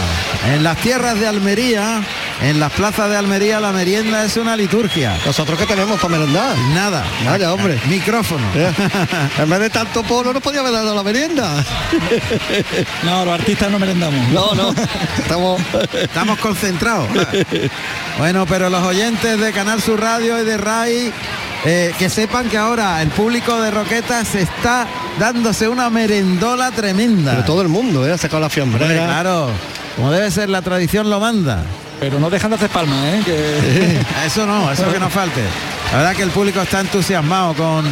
[0.46, 2.02] En las tierras de Almería,
[2.40, 5.16] en las plazas de Almería, la merienda es una liturgia.
[5.26, 6.56] Nosotros que tenemos para merendar.
[6.74, 7.04] Nada.
[7.24, 7.78] Vaya, hombre.
[7.88, 8.44] Micrófono.
[8.54, 11.64] en vez de tanto polo, no podía haber dado la merienda.
[13.02, 14.28] No, los artistas no merendamos.
[14.28, 14.74] No, no.
[15.18, 15.60] Estamos.
[15.92, 17.08] Estamos concentrados.
[18.18, 21.12] Bueno, pero los oyentes de Canal Sur Radio y de RAI,
[21.64, 24.86] eh, que sepan que ahora el público de Roquetas se está
[25.18, 27.32] dándose una merendola tremenda.
[27.32, 28.12] Pero todo el mundo, ¿eh?
[28.12, 28.86] Ha sacado la fiambrera.
[28.86, 29.50] Hombre, claro,
[29.96, 31.62] como debe ser, la tradición lo manda.
[32.00, 33.22] Pero no dejan de hacer palmas, ¿eh?
[33.24, 34.00] Que...
[34.26, 35.42] eso no, eso que no falte.
[35.92, 37.84] La verdad que el público está entusiasmado con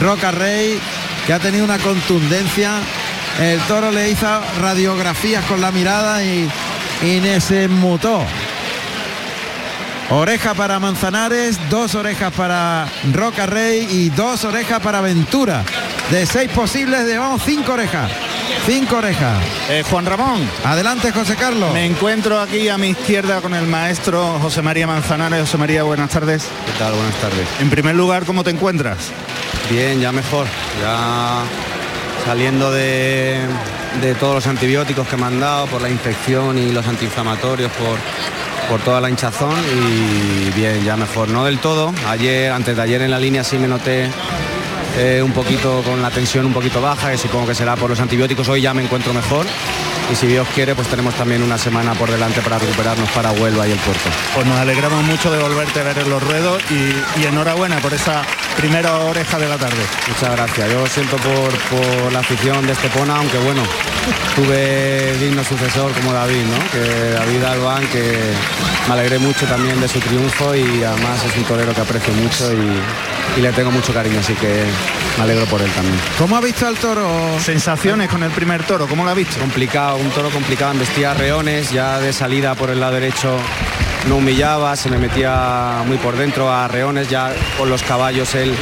[0.00, 0.78] Roca Rey,
[1.26, 2.74] que ha tenido una contundencia.
[3.40, 4.26] El toro le hizo
[4.60, 6.48] radiografías con la mirada y,
[7.02, 8.22] y se mutó.
[10.10, 15.62] Oreja para Manzanares, dos orejas para Roca Rey y dos orejas para Ventura.
[16.10, 18.10] De seis posibles, llevamos cinco orejas.
[18.64, 19.36] Cinco orejas.
[19.68, 20.48] Eh, Juan Ramón.
[20.64, 21.74] Adelante, José Carlos.
[21.74, 25.42] Me encuentro aquí a mi izquierda con el maestro José María Manzanares.
[25.42, 26.48] José María, buenas tardes.
[26.64, 26.94] ¿Qué tal?
[26.94, 27.46] Buenas tardes.
[27.60, 29.10] En primer lugar, ¿cómo te encuentras?
[29.70, 30.46] Bien, ya mejor.
[30.80, 31.42] Ya
[32.24, 33.42] saliendo de,
[34.00, 37.98] de todos los antibióticos que me han dado por la infección y los antiinflamatorios, por
[38.68, 41.28] por toda la hinchazón y bien, ya mejor.
[41.28, 41.92] No del todo.
[42.08, 44.10] Ayer, antes de ayer en la línea sí me noté
[44.96, 48.00] eh, un poquito con la tensión un poquito baja, que supongo que será por los
[48.00, 48.48] antibióticos.
[48.48, 49.46] Hoy ya me encuentro mejor
[50.10, 53.68] y si Dios quiere pues tenemos también una semana por delante para recuperarnos para Huelva
[53.68, 54.08] y el puerto.
[54.34, 58.22] Pues nos alegramos mucho de volverte a ver en los ruedos y, enhorabuena por esa
[58.58, 59.82] primera oreja de la tarde.
[60.08, 63.62] Muchas gracias, yo siento por, por la afición de Estepona, aunque bueno,
[64.34, 66.70] tuve digno sucesor como David, ¿no?
[66.72, 68.18] que David Albán, que
[68.88, 72.52] me alegré mucho también de su triunfo y además es un torero que aprecio mucho
[72.52, 74.64] y, y le tengo mucho cariño, así que
[75.16, 75.98] me alegro por él también.
[76.18, 77.38] ¿Cómo ha visto al toro?
[77.40, 79.38] Sensaciones con el primer toro, ¿cómo lo ha visto?
[79.38, 83.38] Complicado, un toro complicado, embestía reones, ya de salida por el lado derecho
[84.06, 88.54] no humillaba, se me metía muy por dentro a reones, ya con los caballos él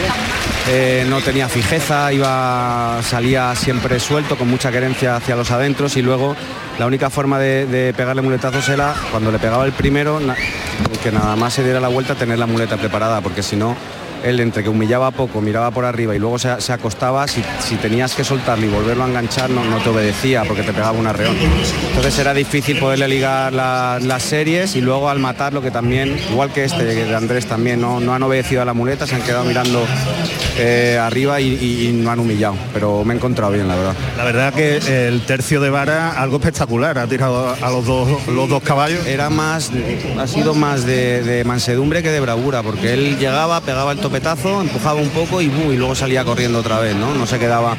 [0.69, 6.03] eh, no tenía fijeza, iba, salía siempre suelto, con mucha querencia hacia los adentros y
[6.03, 6.35] luego
[6.79, 10.21] la única forma de, pegarle muletazos era cuando le pegaba el primero,
[11.03, 13.77] que nada más se diera la vuelta, tener la muleta preparada, porque si no
[14.29, 17.43] él entre que humillaba poco, miraba por arriba y luego se, acostaba, si,
[17.81, 21.07] tenías que soltarlo y volverlo a enganchar no, no te obedecía porque te pegaba un
[21.07, 21.37] arreón.
[21.89, 26.65] Entonces era difícil poderle ligar las series y luego al matarlo que también, igual que
[26.65, 29.87] este de Andrés también, no, no han obedecido a la muleta, se han quedado mirando
[30.59, 33.95] eh, arriba y, no han humillado, pero me he encontrado bien, la verdad.
[34.17, 34.77] La verdad que
[35.09, 39.07] el tercio de vara, algo espectacular, ha tirado a los dos, los dos caballos.
[39.07, 39.71] Era más,
[40.19, 44.63] ha sido más de, de mansedumbre que de bravura, porque él llegaba, pegaba el topetazo,
[44.63, 47.15] empujaba un poco y, y luego salía corriendo otra vez, ¿no?
[47.15, 47.77] No se quedaba,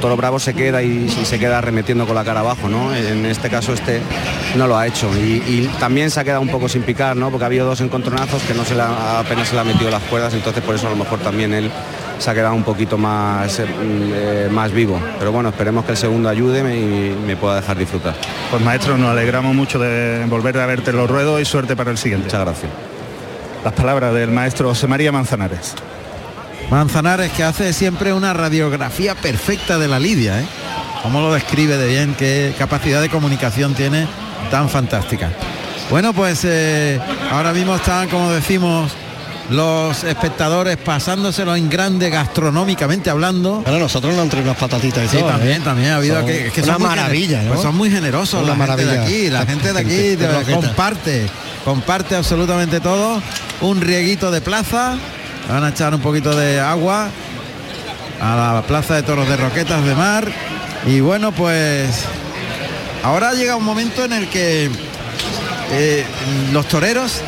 [0.00, 2.94] toro bravo se queda y, se queda arremetiendo con la cara abajo, ¿no?
[2.94, 4.00] En este caso este
[4.56, 7.30] no lo ha hecho y, también se ha quedado un poco sin picar, ¿no?
[7.30, 10.02] Porque ha habido dos encontronazos que no se le apenas se le ha metido las
[10.04, 11.70] cuerdas, entonces por eso a lo mejor también él
[12.18, 15.00] se ha quedado un poquito más, eh, eh, más vivo.
[15.18, 18.14] Pero bueno, esperemos que el segundo ayude y me pueda dejar disfrutar.
[18.50, 21.90] Pues maestro, nos alegramos mucho de volver a verte en los ruedos y suerte para
[21.90, 22.26] el siguiente.
[22.26, 22.89] Muchas gracias.
[23.64, 25.74] Las palabras del maestro José María Manzanares.
[26.70, 30.46] Manzanares que hace siempre una radiografía perfecta de la lidia, ¿eh?
[31.02, 34.06] Cómo lo describe de bien, qué capacidad de comunicación tiene
[34.50, 35.30] tan fantástica.
[35.90, 37.00] Bueno, pues eh,
[37.30, 38.92] ahora mismo están, como decimos,
[39.50, 43.62] los espectadores pasándoselo en grande gastronómicamente hablando.
[43.66, 47.42] Ahora nosotros nos entre unas patatitas y sí, también, también ha habido que, una maravilla,
[47.48, 51.26] pues son muy generosos la gente de aquí, la gente de aquí comparte,
[51.64, 53.22] comparte absolutamente todo.
[53.60, 54.96] Un rieguito de plaza,
[55.48, 57.08] van a echar un poquito de agua
[58.20, 60.30] a la plaza de toros de Roquetas de Mar.
[60.86, 62.04] Y bueno, pues
[63.02, 64.70] ahora llega un momento en el que
[65.72, 66.04] eh,
[66.52, 67.20] los toreros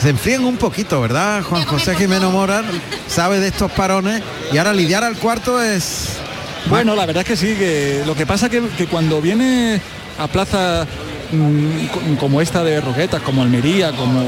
[0.00, 1.42] se enfrían un poquito, ¿verdad?
[1.42, 2.62] Juan José Jimeno Mora
[3.06, 6.18] sabe de estos parones y ahora lidiar al cuarto es...
[6.66, 9.80] Bueno, la verdad es que sí, que lo que pasa que, que cuando viene
[10.18, 10.86] a plaza
[11.32, 14.22] mm, como esta de Roquetas, como Almería, como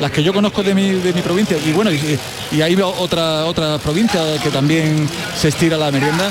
[0.00, 2.18] las que yo conozco de mi, de mi provincia, y bueno, y,
[2.60, 6.30] hay otra, otra provincia que también se estira la merienda,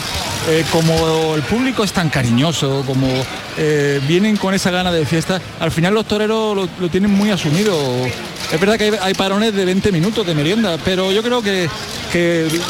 [0.49, 3.07] eh, como el público es tan cariñoso, como
[3.57, 7.31] eh, vienen con esa gana de fiesta, al final los toreros lo, lo tienen muy
[7.31, 7.75] asumido
[8.51, 11.67] es verdad que hay, parones de 20 minutos de merienda, pero yo creo que,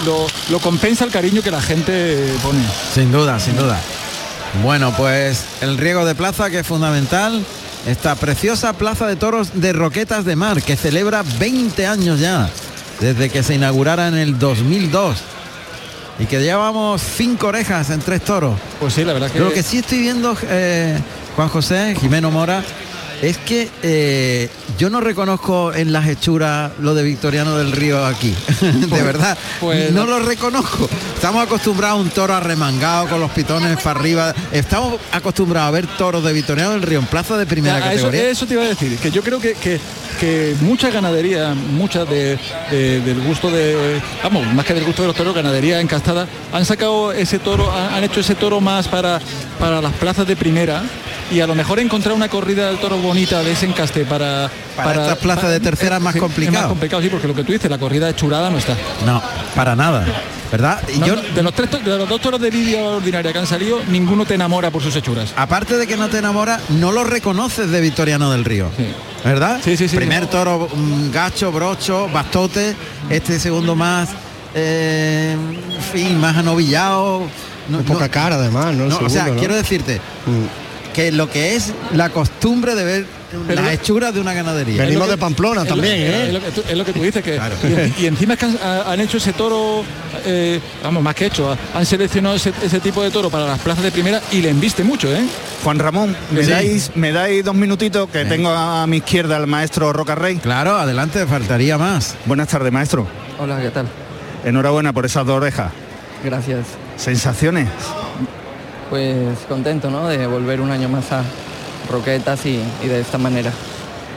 [0.06, 2.64] lo, compensa el cariño que la gente pone.
[2.94, 3.80] Sin duda, sin duda.
[4.64, 7.46] Bueno, pues el riego de plaza que es fundamental.
[7.88, 12.50] Esta preciosa plaza de toros de Roquetas de Mar que celebra 20 años ya,
[13.00, 15.18] desde que se inaugurara en el 2002
[16.18, 18.58] y que llevamos cinco orejas en tres toros.
[18.80, 19.40] Pues sí, la verdad que...
[19.40, 20.98] Lo que sí estoy viendo, eh,
[21.36, 22.64] Juan José, Jimeno Mora,
[23.22, 28.34] es que eh, yo no reconozco en las hechuras lo de Victoriano del Río aquí.
[28.62, 30.90] de verdad, pues no lo reconozco.
[31.16, 34.34] Estamos acostumbrados a un toro arremangado con los pitones para arriba.
[34.52, 38.06] Estamos acostumbrados a ver toros de Victoriano del Río en plaza de primera Ya, eso,
[38.06, 38.30] categoría.
[38.30, 39.80] eso te iba a decir, que yo creo que, que,
[40.20, 42.38] que mucha ganadería, mucha de,
[42.72, 46.66] de- del gusto de, vamos, más que del gusto de los toros, ganadería encastada, han
[46.66, 49.20] sacado ese toro, han, han hecho ese toro más para,
[49.60, 50.84] para las plazas de primera
[51.32, 54.50] y a lo mejor encontrar una corrida del toro bonita de ese encaste para...
[54.76, 56.58] Para estas plazas de tercera es más complicado.
[56.58, 58.76] Es más complicado, sí, porque lo que tú dices, la corrida hechurada no está.
[59.06, 59.22] No,
[59.56, 60.06] para nada.
[60.52, 60.82] ¿Verdad?
[60.94, 63.48] Y No, yo, de los tres de los dos toros de lidia ordinaria que han
[63.48, 65.34] salido, ninguno te enamora por sus hechuras.
[65.36, 68.70] aparte de que no te enamora, no lo reconoces de Victoriano del Río.
[69.24, 69.60] ¿Verdad?
[69.64, 69.96] Sí, sí, sí.
[69.96, 72.76] Primer toro, un gacho, brocho, bastote,
[73.10, 74.10] este segundo más,
[74.54, 77.24] eh, en fin, más anovillado.
[77.68, 78.86] No, Con poca cara además, ¿no?
[78.86, 80.00] No, o sea, quiero decirte
[80.96, 83.06] que lo que es la costumbre de ver
[83.48, 84.84] Pero- las hechuras de una ganadería.
[84.84, 86.32] Venimos de Pamplona es lo- también, es ¿eh?
[86.32, 88.46] lo que tú- Es lo que tú dices, que y, en- y encima es que
[88.46, 89.84] han, ha- han hecho ese toro,
[90.26, 93.84] eh, vamos, más que hecho, han seleccionado ese, ese tipo de toro para las plazas
[93.84, 95.22] de primera y le embiste mucho, ¿eh?
[95.66, 96.52] Juan Ramón, ¿me, Sí.
[96.52, 100.38] dais, ¿me dais dos minutitos que tengo a mi izquierda al maestro Roca Rey?
[100.38, 102.16] Claro, adelante, faltaría más.
[102.26, 103.06] Buenas tardes, maestro.
[103.38, 103.88] Hola, ¿qué tal?
[104.46, 105.72] Enhorabuena por esas dos orejas.
[106.24, 106.66] Gracias.
[106.96, 107.68] ¿Sensaciones?
[108.90, 110.08] Pues contento, ¿no?
[110.08, 111.24] De volver un año más a
[111.92, 113.52] Roquetas y, y de esta manera.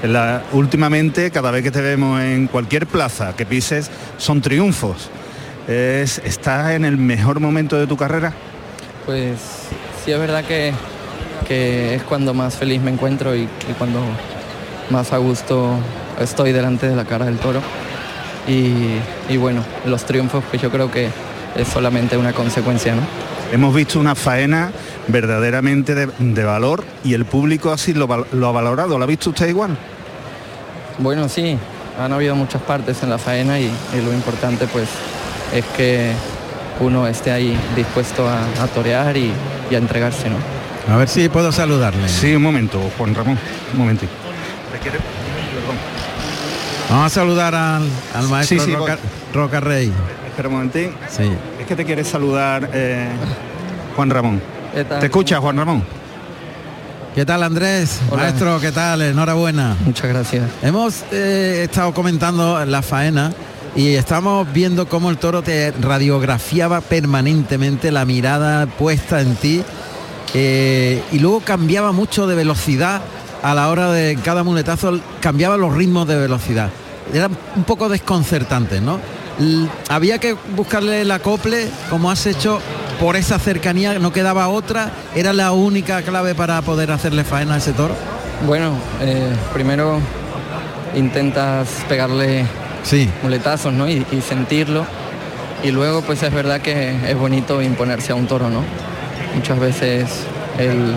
[0.02, 5.08] La- últimamente, cada vez que te vemos en cualquier plaza que pises, son triunfos.
[5.66, 8.32] Es, ¿Estás en el mejor momento de tu carrera?
[9.06, 9.38] Pues
[10.04, 10.72] sí es verdad que,
[11.46, 14.00] que es cuando más feliz me encuentro y, y cuando
[14.90, 15.74] más a gusto
[16.20, 17.60] estoy delante de la cara del toro.
[18.46, 18.98] Y,
[19.32, 21.08] y bueno, los triunfos pues yo creo que
[21.56, 23.02] es solamente una consecuencia, ¿no?
[23.52, 24.70] Hemos visto una faena
[25.06, 28.98] verdaderamente de, de valor y el público así lo, ha valorado.
[28.98, 29.76] ¿Lo ha visto usted igual?
[30.98, 31.56] Bueno, sí,
[31.98, 34.88] han habido muchas partes en la faena y, y lo importante pues
[35.54, 36.12] es que
[36.80, 39.32] uno esté ahí dispuesto a, a torear y,
[39.70, 40.36] y a entregarse, ¿no?
[40.92, 42.08] A ver si puedo saludarle.
[42.08, 43.38] Sí, un momento, Juan Ramón,
[43.72, 44.12] un momentito.
[46.90, 47.82] Vamos a saludar al,
[48.14, 48.98] al maestro Sí, sí, Roca,
[49.34, 49.92] Roca Rey.
[50.28, 50.90] Espera un momentín.
[51.10, 51.30] Sí.
[51.68, 53.10] Que te quiere saludar eh,
[53.94, 54.40] Juan Ramón.
[54.72, 55.00] ¿Qué tal?
[55.00, 55.84] ¿Te escucha, Juan Ramón?
[57.14, 58.00] ¿Qué tal Andrés?
[58.08, 58.22] Hola.
[58.22, 59.02] Maestro, ¿qué tal?
[59.02, 59.76] Enhorabuena.
[59.84, 60.48] Muchas gracias.
[60.62, 63.34] Hemos eh, estado comentando la faena
[63.76, 69.62] y estamos viendo cómo el toro te radiografiaba permanentemente la mirada puesta en ti
[70.32, 73.02] eh, y luego cambiaba mucho de velocidad
[73.42, 76.70] a la hora de cada muletazo, cambiaba los ritmos de velocidad.
[77.12, 79.17] Era un poco desconcertante, ¿no?
[79.88, 82.60] Había que buscarle el acople, como has hecho,
[82.98, 87.58] por esa cercanía, no quedaba otra, era la única clave para poder hacerle faena a
[87.58, 87.94] ese toro.
[88.46, 90.00] Bueno, eh, primero
[90.96, 92.44] intentas pegarle
[92.82, 93.08] Sí.
[93.22, 93.88] muletazos, ¿no?
[93.88, 94.84] Y, y sentirlo.
[95.62, 98.62] Y luego, pues es verdad que es bonito imponerse a un toro, ¿no?
[99.34, 100.08] Muchas veces
[100.58, 100.94] el,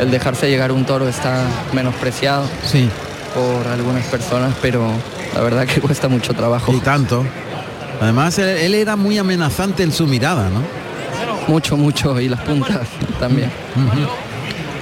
[0.00, 2.88] el dejarse llegar un toro está menospreciado Sí.
[3.34, 4.86] por algunas personas, pero
[5.34, 6.72] la verdad que cuesta mucho trabajo.
[6.72, 7.24] Y tanto.
[8.00, 10.62] Además, él, él era muy amenazante en su mirada, ¿no?
[11.48, 12.20] Mucho, mucho.
[12.20, 12.88] Y las puntas
[13.18, 13.50] también.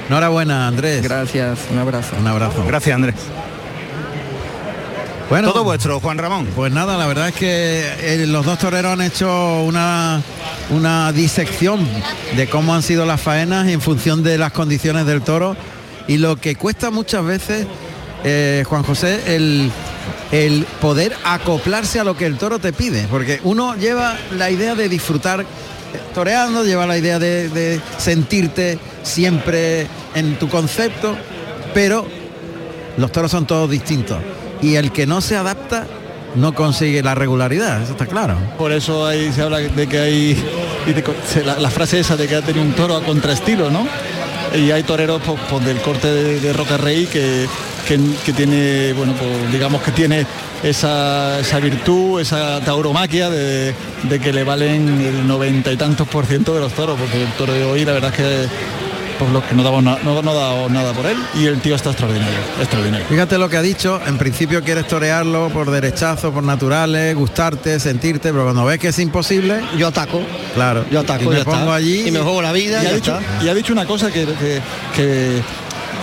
[0.08, 1.02] Enhorabuena, Andrés.
[1.02, 2.16] Gracias, un abrazo.
[2.18, 2.64] Un abrazo.
[2.66, 3.14] Gracias, Andrés.
[5.30, 6.46] Bueno, Todo vuestro, Juan Ramón.
[6.54, 10.20] Pues nada, la verdad es que eh, los dos toreros han hecho una,
[10.70, 11.86] una disección
[12.36, 15.56] de cómo han sido las faenas en función de las condiciones del toro
[16.06, 17.66] y lo que cuesta muchas veces,
[18.22, 19.70] eh, Juan José, el,
[20.34, 24.74] el poder acoplarse a lo que el toro te pide, porque uno lleva la idea
[24.74, 25.44] de disfrutar eh,
[26.12, 31.16] toreando, lleva la idea de, sentirte siempre en tu concepto,
[31.72, 32.04] pero
[32.96, 34.18] los toros son todos distintos
[34.60, 35.86] y el que no se adapta
[36.34, 38.36] no consigue la regularidad, eso está claro.
[38.58, 40.44] Por eso ahí se habla de que hay
[41.44, 43.86] la, frase esa de que ha tenido un toro a contraestilo, ¿no?
[44.52, 47.46] Y hay toreros pues, pues, del corte de Roca Rey que,
[47.86, 50.26] que, que tiene, bueno, pues digamos que tiene
[50.62, 53.74] esa, esa virtud, esa tauromaquia de,
[54.04, 57.28] de que le valen el noventa y tantos por ciento de los toros, porque el
[57.32, 58.48] toro de hoy la verdad es que
[59.18, 61.90] pues los que no damos, no, no dado nada por él y el tío está
[61.90, 63.06] extraordinario, extraordinario.
[63.06, 68.32] Fíjate lo que ha dicho, en principio quieres torearlo por derechazo, por naturales, gustarte, sentirte,
[68.32, 70.20] pero cuando ves que es imposible, yo ataco.
[70.54, 71.74] Claro, Yo ataco, y me pongo está.
[71.76, 73.44] allí Y me juego la vida, y, ha dicho, está.
[73.44, 74.60] y ha dicho una cosa que, que-
[74.96, 75.42] que-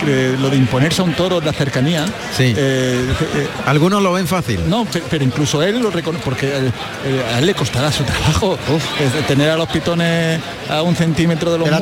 [0.04, 2.04] que lo de imponerse a un toro la cercanía.
[2.36, 2.54] Sí.
[2.56, 4.60] eh, eh, Algunos lo ven fácil.
[4.68, 6.70] no, pe- pero, incluso él lo reconoce, porque eh,
[7.06, 8.58] eh, a él le costará su trabajo
[9.00, 11.80] eh, tener a los pitones a un centímetro de los De la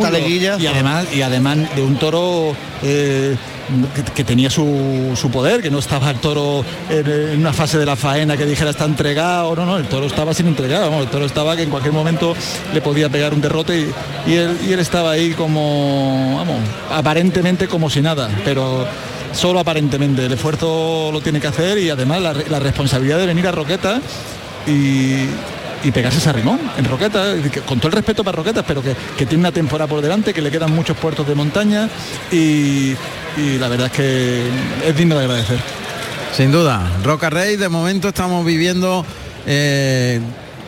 [0.59, 3.37] y además y además de un toro eh,
[4.15, 7.97] que, tenía su, su poder, que no estaba el toro en, una fase de la
[7.97, 11.25] faena que dijera está entregado, no, no, el toro estaba sin entregar, vamos, el toro
[11.25, 12.35] estaba que en cualquier momento
[12.73, 13.89] le podía pegar un derrote
[14.27, 16.57] y, él, estaba ahí como, vamos,
[16.91, 18.87] aparentemente como si nada, pero
[19.33, 23.53] solo aparentemente, el esfuerzo lo tiene que hacer y además la, responsabilidad de venir a
[23.53, 24.01] Roqueta
[24.67, 25.27] y,
[25.85, 27.35] y pegarse ese rimón en Roqueta,
[27.67, 30.43] con todo el respeto para Roquetas, pero que, que tiene una temporada por delante, que
[30.43, 31.89] le quedan muchos puertos de montaña
[32.31, 32.95] y,
[33.41, 34.43] y la verdad es que
[34.87, 35.59] es digno de agradecer.
[36.37, 39.05] Sin duda, Roca Rey, de momento estamos viviendo
[39.47, 40.21] eh,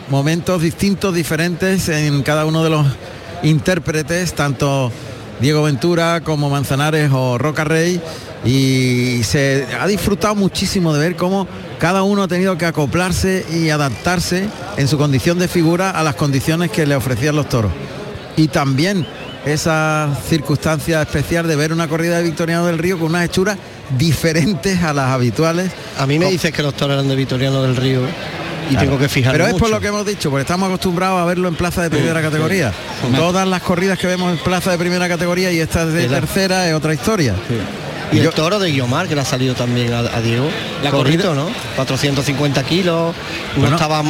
[0.09, 2.85] momentos distintos, diferentes en cada uno de los
[3.43, 4.91] intérpretes, tanto
[5.39, 8.01] Diego Ventura como Manzanares o Roca Rey,
[8.43, 11.47] y se ha disfrutado muchísimo de ver cómo
[11.79, 14.47] cada uno ha tenido que acoplarse y adaptarse
[14.77, 17.71] en su condición de figura a las condiciones que le ofrecían los toros.
[18.35, 19.05] Y también
[19.45, 23.57] esa circunstancia especial de ver una corrida de Victoriano del Río con unas hechuras
[23.97, 25.71] diferentes a las habituales.
[25.97, 28.85] A mí me dices que los toros eran de Vitoriano del Río y Claro.
[28.87, 31.49] tengo que fijarme Pero es por lo que hemos dicho, porque estamos acostumbrados a verlo
[31.49, 32.71] en plaza de primera Sí, categoría.
[32.71, 33.13] sí.
[33.13, 36.73] Todas las corridas que vemos en plaza de primera categoría y esta de tercera es
[36.73, 37.35] otra historia.
[38.13, 40.47] Y el Yo- toro de Guiomar, que le ha salido también a, a Diego.
[40.83, 41.49] La Corrito, corrida- ¿no?
[41.75, 43.15] 450 kilos.
[43.57, 44.03] No estaba.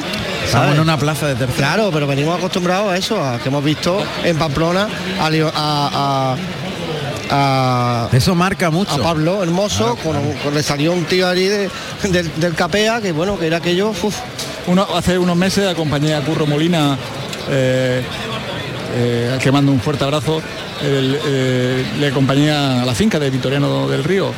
[0.45, 1.57] Estamos en una plaza de tercera.
[1.73, 4.87] Claro, pero venimos acostumbrados a eso, a que hemos visto en Pamplona
[5.19, 6.35] a, a-
[7.31, 8.93] a- a- Eso marca mucho.
[8.93, 11.69] a Pablo Hermoso, con, con- le salió un tío allí de-
[12.09, 14.15] del, del Capea, que bueno, que era aquello, uf,
[14.67, 16.97] Uno, hace unos meses acompañé a Curro Molina,
[17.49, 18.01] eh,
[18.95, 20.41] eh, al que mando un fuerte abrazo,
[20.81, 24.31] el, eh, le acompañé a la finca de Vitoriano del Río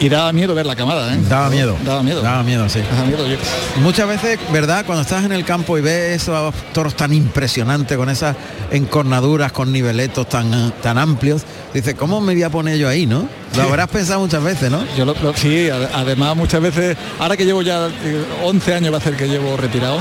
[0.00, 1.18] y daba miedo ver la camada, ¿eh?
[1.28, 1.76] Daba miedo.
[1.84, 2.20] Daba miedo.
[2.20, 2.80] Daba miedo, sí.
[2.90, 3.26] Daba miedo.
[3.28, 3.36] Yo-
[3.80, 4.84] Muchas veces, ¿verdad?
[4.84, 8.34] Cuando estás en el campo y ves esos toros tan impresionantes, con esas
[8.72, 13.28] encornaduras, con niveletos tan, tan amplios, dices, ¿cómo me voy a poner yo ahí, no?
[13.56, 14.84] Lo habrás pensado muchas veces, ¿no?
[14.96, 18.92] Yo lo- lo- sí, ade- además muchas veces, ahora que llevo ya eh, 11 años
[18.92, 19.98] va a ser que llevo retirado,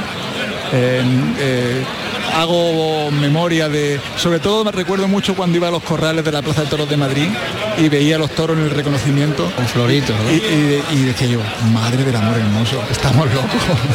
[0.73, 1.03] eh,
[1.39, 1.83] eh,
[2.35, 6.41] hago memoria de, sobre todo me recuerdo mucho cuando iba a los corrales de la
[6.41, 7.27] Plaza de Toros de Madrid
[7.77, 9.51] y veía a los toros en el reconocimiento.
[9.55, 10.31] con floritos, ¿no?
[10.31, 11.39] Y, y- y decía yo,
[11.73, 13.49] madre del amor hermoso, estamos locos.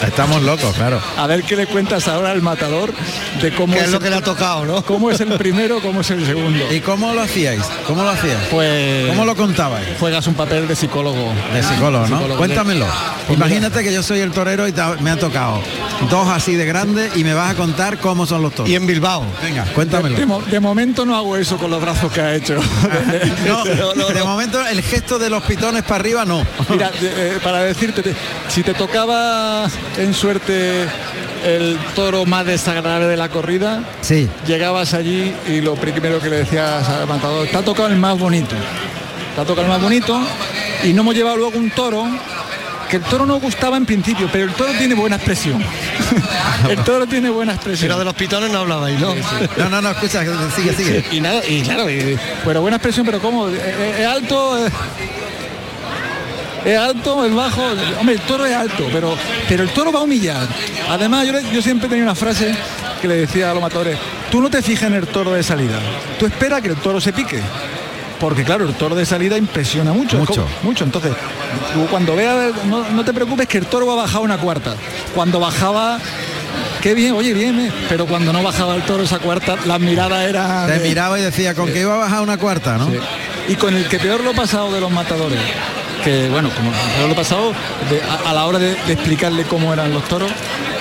[0.07, 1.01] Estamos locos, claro.
[1.16, 2.93] A ver qué le cuentas ahora al matador
[3.41, 4.83] de cómo ¿Qué es es, lo el- que le ha tocado, no?
[4.85, 6.64] cómo es el primero, cómo es el segundo.
[6.72, 7.62] ¿Y cómo lo hacíais?
[7.87, 8.39] ¿Cómo lo hacías?
[8.51, 9.87] Pues ¿Cómo lo contabais?
[9.99, 11.33] juegas un papel de psicólogo.
[11.53, 12.16] De psicólogo, ¿no?
[12.16, 12.39] Psicólogo.
[12.39, 12.87] Cuéntamelo.
[13.26, 15.61] Pues Imagínate que yo soy el torero y me ha tocado
[16.11, 18.70] dos así de grandes y me vas a contar cómo son los toros.
[18.70, 19.24] Y en Bilbao.
[19.43, 20.16] Venga, cuéntamelo.
[20.16, 22.55] De, mo- de momento no hago eso con los brazos que ha hecho.
[23.47, 26.45] No, de momento el gesto de los pitones para arriba no.
[26.69, 28.14] Mira, eh, para decirte, te-
[28.49, 29.66] si te tocaba
[29.97, 30.85] en suerte
[31.45, 34.29] el toro más desagradable de la corrida, Sí.
[34.47, 38.19] llegabas allí y lo primero que le decías al matador, te ha tocado el más
[38.19, 38.57] bonito.
[39.35, 40.19] Te ha tocado el más bonito
[40.85, 42.05] y no hemos llevado luego un toro
[42.91, 45.62] que el toro no gustaba en principio, pero el toro tiene buena expresión.
[46.71, 47.89] el toro tiene buena expresión.
[47.89, 49.15] Pero de los pitones no hablabais, ¿no?
[49.57, 50.23] No, no, no, escucha,
[50.55, 51.05] sigue, sigue.
[51.13, 53.49] Y nada, y claro, y- pero buena expresión, pero ¿cómo?
[53.49, 53.61] ¿Es,
[53.99, 54.67] es alto?
[54.67, 54.73] ¿Es,
[56.65, 57.25] es alto?
[57.25, 57.63] ¿Es bajo?
[57.99, 59.17] Hombre, el toro es alto, pero,
[59.49, 60.47] pero el toro va a humillar.
[60.89, 62.55] Además, yo, yo siempre tenía una frase
[63.01, 63.97] que le decía a los matadores,
[64.31, 65.79] tú no te fijas en el toro de salida,
[66.19, 67.41] tú espera que el toro se pique.
[68.21, 70.19] Porque claro, el toro de salida impresiona mucho.
[70.19, 70.47] Mucho.
[70.62, 70.85] mucho.
[70.85, 71.12] Entonces,
[71.73, 74.75] tú cuando veas, no, no te preocupes que el toro va a bajar una cuarta.
[75.14, 75.99] Cuando bajaba,
[76.83, 80.27] qué bien, oye, bien, eh, pero cuando no bajaba el toro esa cuarta, las miradas
[80.29, 80.66] eran...
[80.66, 82.87] Te de- miraba y decía, con que iba a bajar una cuarta, ¿no?
[82.91, 82.99] Sí.
[83.51, 85.39] Y con el que peor lo pasado de los matadores,
[86.03, 87.53] que bueno, como peor lo pasado,
[87.89, 90.31] de- a, a la hora de, de explicarle cómo eran los toros,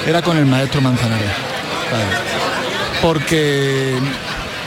[0.07, 1.29] era con el maestro Manzanares.
[3.01, 3.93] Porque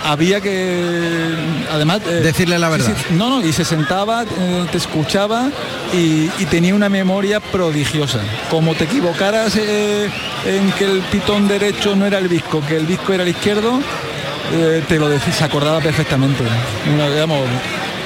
[0.04, 1.34] había que
[1.70, 2.94] además eh, Decirle la verdad.
[2.96, 5.50] sí, no, no, y se sentaba, eh, te escuchaba
[5.92, 8.20] y, y tenía una memoria prodigiosa.
[8.50, 10.10] Como te equivocaras eh,
[10.46, 13.80] en que el pitón derecho no era el visco, que el visco era el izquierdo,
[14.88, 16.42] te lo decía, se acordaba perfectamente.
[16.92, 17.40] Una, digamos,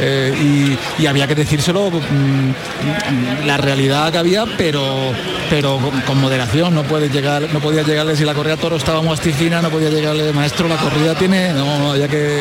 [0.00, 5.12] eh, y, y había que decírselo mm, la realidad que había, pero
[5.50, 9.02] pero con, con moderación, no puedes llegar, no podía llegarle si la corrida toro estaba
[9.02, 12.40] muy astifina, no podía llegarle, maestro, la corrida tiene, no, no, había que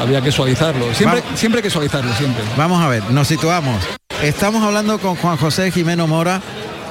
[0.00, 0.92] había que suavizarlo.
[0.94, 1.38] Siempre, Vamos.
[1.40, 2.44] siempre hay que suavizarlo, siempre.
[2.56, 3.82] Vamos a ver, nos situamos.
[4.22, 6.40] Estamos hablando con Juan José Jimeno Mora,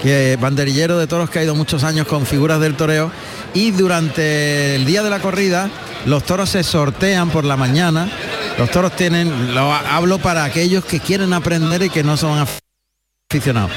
[0.02, 3.12] que banderillero de toros que ha ido muchos años con figuras del toreo.
[3.54, 5.70] Y durante el día de la corrida,
[6.06, 8.10] los toros se sortean por la mañana.
[8.58, 12.46] Los toros tienen, lo hablo para aquellos que quieren aprender y que no son
[13.32, 13.72] aficionados.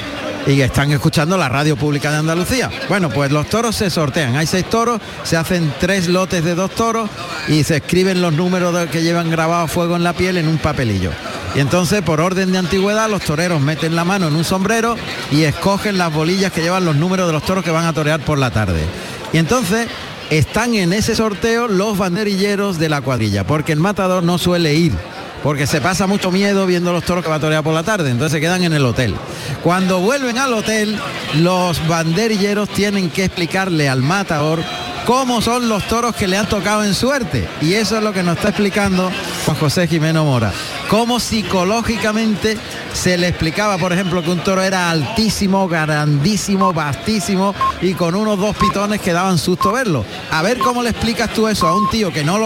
[0.45, 2.69] y están escuchando la radio pública de Andalucía.
[2.87, 4.37] Bueno, pues los toros se sortean.
[4.37, 7.09] Hay seis toros, se hacen tres lotes de dos toros
[7.49, 11.11] y se escriben los números que llevan grabado fuego en la piel en un papelillo.
[11.55, 14.95] Y entonces, por orden de antigüedad, los toreros meten la mano en un sombrero
[15.31, 18.19] y escogen las bolillas que llevan los números de los toros que van a torear
[18.21, 18.85] por la tarde.
[19.33, 19.87] Y entonces
[20.29, 24.93] están en ese sorteo los banderilleros de la cuadrilla, porque el matador no suele ir
[25.43, 28.09] porque se pasa mucho miedo viendo los toros que va a torear por la tarde,
[28.09, 29.15] entonces se quedan en el hotel.
[29.63, 30.99] Cuando vuelven al hotel,
[31.35, 34.63] los banderilleros tienen que explicarle al matador
[35.05, 37.47] cómo son los toros que le han tocado en suerte.
[37.61, 39.09] Y eso es lo que nos está explicando
[39.47, 40.51] Juan José Jimeno Mora.
[40.89, 42.57] Cómo psicológicamente
[42.91, 48.37] se le explicaba, por ejemplo, que un toro era altísimo, grandísimo, vastísimo y con unos
[48.37, 50.03] dos pitones que daban susto verlo.
[50.31, 52.35] A ver cómo le explicas tú eso a un tío que no lo